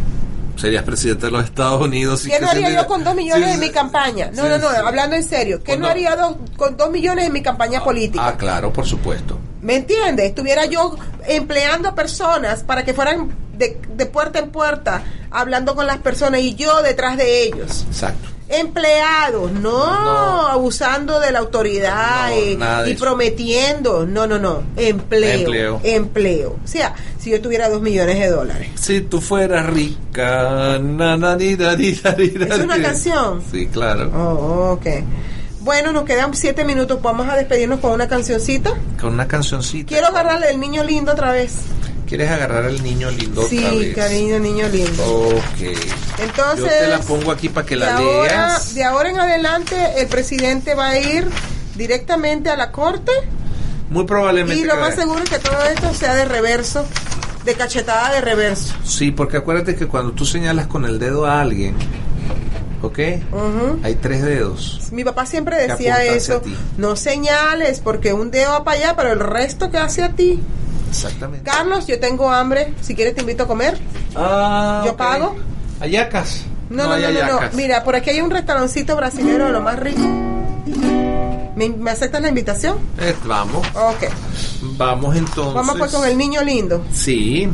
[0.57, 2.23] Serías presidente de los Estados Unidos.
[2.27, 4.31] ¿Qué no haría yo con dos millones Sí, en mi campaña?
[4.33, 4.77] No, sí, no, no, sí.
[4.85, 5.63] hablando en serio.
[5.63, 5.89] ¿Qué no no.
[5.89, 8.27] haría dos, con dos millones en mi campaña política?
[8.27, 9.39] Ah, claro, por supuesto.
[9.61, 10.27] ¿Me entiendes?
[10.27, 10.97] Estuviera yo
[11.27, 16.41] empleando a personas para que fueran de, de puerta en puerta, hablando con las personas
[16.41, 17.85] y yo detrás de ellos.
[17.89, 18.29] Exacto.
[18.53, 20.47] Empleados, no, No.
[20.49, 24.07] abusando de la autoridad No, y, prometiendo.
[24.07, 24.63] No, no, no.
[24.77, 25.39] Empleo.
[25.41, 25.81] Empleo.
[25.83, 26.57] Empleo.
[26.63, 28.69] O sea, si yo tuviera dos millones de dólares.
[28.75, 30.79] Si tú fueras rica.
[30.81, 33.43] na, na, ni, da, ni, da, ni, da, ¿Es una canción?
[33.51, 34.11] Sí, claro.
[34.15, 34.87] Oh, ok.
[35.61, 37.01] Bueno, nos quedan siete minutos.
[37.01, 38.73] Vamos a despedirnos con una cancioncita.
[39.01, 39.89] Con una cancioncita.
[39.89, 41.55] Quiero agarrarle el niño lindo otra vez.
[42.13, 43.95] ¿Quieres agarrar al niño lindo sí, otra vez?
[43.97, 45.03] cariño, niño lindo.
[45.29, 45.79] Ok.
[46.23, 48.75] Entonces, Yo te la pongo aquí para que de la ahora, leas.
[48.75, 51.27] de ahora en adelante, el presidente va a ir
[51.75, 53.13] directamente a la corte
[53.89, 54.61] Muy probablemente.
[54.61, 56.85] y lo más seguro es que todo esto sea de reverso,
[57.47, 58.75] de cachetada de reverso.
[58.85, 61.75] Sí, porque acuérdate que cuando tú señalas con el dedo a alguien,
[62.83, 62.99] ¿ok?
[63.85, 64.81] Hay tres dedos.
[64.93, 66.43] Mi papá siempre decía eso,
[66.77, 70.43] no señales porque un dedo va para allá, pero el resto que hace a ti.
[70.93, 71.51] Exactamente.
[71.51, 73.79] Carlos, yo tengo hambre, si quieres te invito a comer.
[74.15, 75.35] Ah, ¿Yo pago?
[75.81, 76.43] Ayacas.
[76.69, 77.41] No, no, no, no, no.
[77.55, 80.01] Mira, por aquí hay un restaurancito brasileño de lo más rico.
[81.57, 82.77] ¿Me, me aceptas la invitación?
[82.99, 84.05] Eh, vamos, Ok.
[84.77, 85.55] vamos entonces.
[85.55, 86.85] Vamos pues con el niño lindo.
[86.93, 87.49] Sí.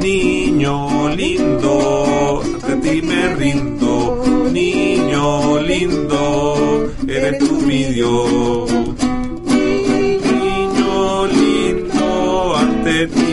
[0.00, 4.22] Niño lindo, ante ti me rindo.
[4.52, 6.23] Niño lindo,
[7.08, 8.70] eres tú mi Dios.
[9.46, 11.54] Niño lindo.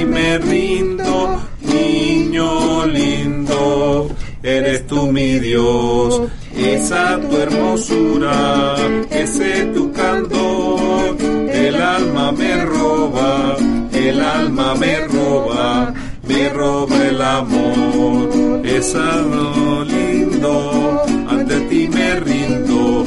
[0.05, 4.09] me rindo, niño lindo,
[4.43, 6.21] eres tú mi Dios,
[6.55, 8.75] esa tu hermosura,
[9.09, 11.17] ese tu candor,
[11.51, 13.55] el alma me roba,
[13.93, 15.93] el alma me roba,
[16.27, 23.05] me roba el amor, esa lo lindo, ante ti me rindo,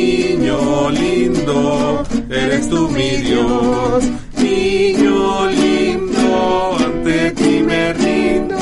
[0.00, 4.04] niño lindo, eres tú mi Dios,
[4.36, 8.58] niño lindo, ante ti me rindo,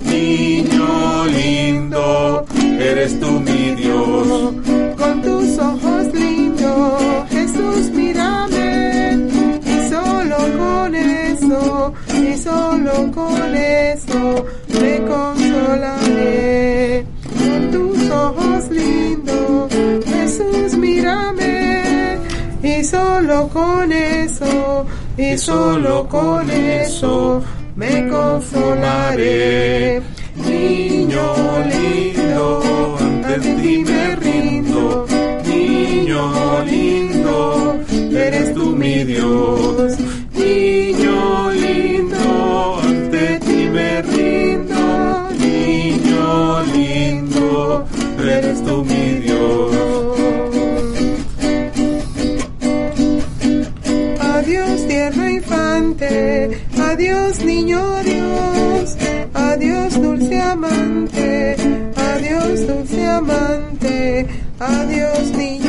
[0.00, 2.44] niño lindo,
[2.78, 4.54] eres tú mi Dios.
[4.98, 9.28] Con tus ojos lindos, Jesús, mírame.
[9.72, 14.44] Y solo con eso, y solo con eso,
[14.80, 16.53] me consolaré.
[23.34, 24.86] Solo con eso,
[25.18, 27.42] y solo con eso,
[27.74, 30.00] me consolaré.
[30.36, 31.34] Niño
[31.72, 35.06] lindo, ante ti me rindo,
[35.46, 37.76] niño lindo,
[38.12, 39.98] eres tú mi Dios.
[40.32, 41.43] Niño
[56.94, 58.96] adiós niño Dios,
[59.34, 61.56] adiós dulce amante,
[62.12, 64.26] adiós dulce amante,
[64.60, 65.63] adiós niño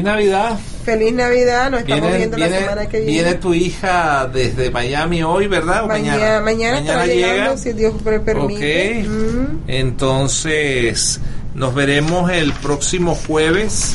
[0.00, 0.58] feliz Navidad.
[0.84, 3.12] Feliz Navidad, nos estamos Viene, viendo la semana que viene.
[3.12, 5.84] viene tu hija desde Miami hoy, ¿verdad?
[5.84, 7.56] ¿O mañana, mañana, estará llegando, llega.
[7.58, 9.00] si Dios me permite.
[9.02, 9.08] Ok.
[9.08, 9.44] Mm.
[9.68, 11.20] Entonces,
[11.54, 13.94] nos veremos el próximo jueves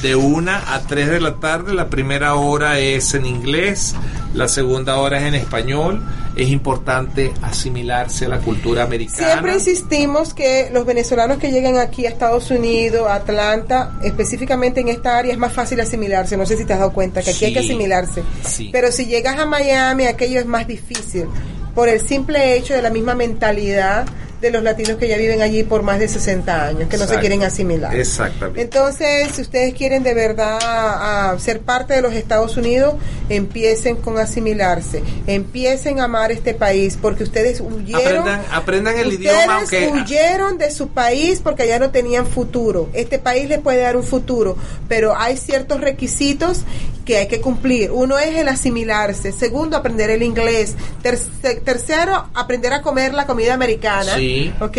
[0.00, 1.74] de 1 a 3 de la tarde.
[1.74, 3.94] La primera hora es en inglés,
[4.34, 6.02] la segunda hora es en español.
[6.36, 9.32] Es importante asimilarse a la cultura americana.
[9.32, 14.88] Siempre insistimos que los venezolanos que llegan aquí a Estados Unidos, a Atlanta, específicamente en
[14.88, 16.36] esta área, es más fácil asimilarse.
[16.36, 18.22] No sé si te has dado cuenta que aquí hay que asimilarse.
[18.44, 18.70] sí.
[18.72, 21.26] Pero si llegas a Miami, aquello es más difícil.
[21.74, 24.06] Por el simple hecho de la misma mentalidad
[24.42, 27.18] de los latinos que ya viven allí por más de 60 años, que no se
[27.20, 27.94] quieren asimilar.
[27.94, 28.60] Exactamente.
[28.60, 32.96] Entonces, si ustedes quieren de verdad ah, ser parte de los Estados Unidos,
[33.28, 38.02] empiecen con asimilarse, empiecen a amar este país, porque ustedes huyeron.
[38.02, 42.90] Aprendan, aprendan el ustedes idioma, aunque huyeron de su país porque allá no tenían futuro.
[42.94, 44.56] Este país les puede dar un futuro,
[44.88, 46.64] pero hay ciertos requisitos
[47.04, 47.90] que hay que cumplir.
[47.90, 53.54] Uno es el asimilarse, segundo, aprender el inglés, Terce- tercero, aprender a comer la comida
[53.54, 54.14] americana.
[54.16, 54.52] Sí.
[54.60, 54.78] ¿ok?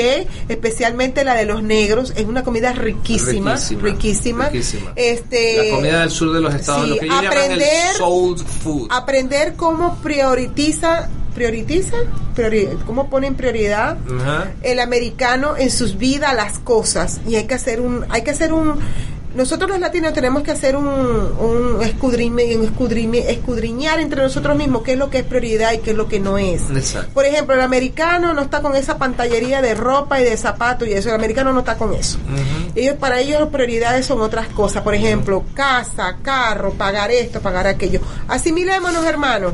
[0.50, 4.50] Especialmente la de los negros, es una comida riquísima, Riquísima, riquísima.
[4.50, 4.94] riquísima.
[4.96, 8.88] Este, la comida del sur de los estados, sí, lo llaman aprender- el soul food.
[8.92, 11.98] aprender cómo prioritiza, prioritiza,
[12.36, 13.96] Priori- cómo ponen prioridad
[14.64, 18.54] el americano en sus vidas las cosas y hay que hacer un, hay que hacer
[18.54, 18.80] un
[19.36, 24.84] nosotros los latinos tenemos que hacer un, un, escudriñe- un escudriñe- escudriñar entre nosotros mismos
[24.84, 26.70] qué es lo que es prioridad y qué es lo que no es.
[26.70, 27.10] Exacto.
[27.14, 30.94] Por ejemplo, el americano no está con esa pantallería de ropa y de zapatos y
[30.94, 31.10] eso.
[31.10, 32.18] El americano no está con eso.
[32.76, 34.84] Ellos, para ellos las prioridades son otras cosas.
[34.84, 38.00] Por ejemplo, casa, carro, pagar esto, pagar aquello.
[38.28, 39.54] Asimilémonos, hermanos.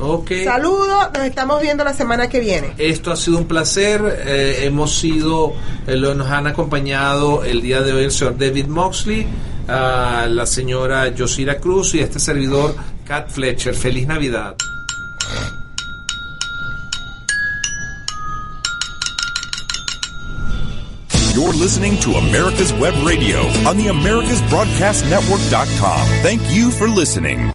[0.00, 0.30] Ok.
[0.44, 2.74] Saludos, nos estamos viendo la semana que viene.
[2.78, 4.00] Esto ha sido un placer.
[4.26, 5.52] eh, hemos sido,
[5.86, 9.26] eh, lo- nos han acompañado el día de hoy el señor David Moxley,
[9.68, 12.74] a la señora Josira Cruz y este servidor
[13.04, 13.74] Cat Fletcher.
[13.74, 14.54] Feliz Navidad.
[21.34, 26.06] You're listening to America's Web Radio on the AmericasBroadcastNetwork.com.
[26.22, 27.52] Thank you for listening.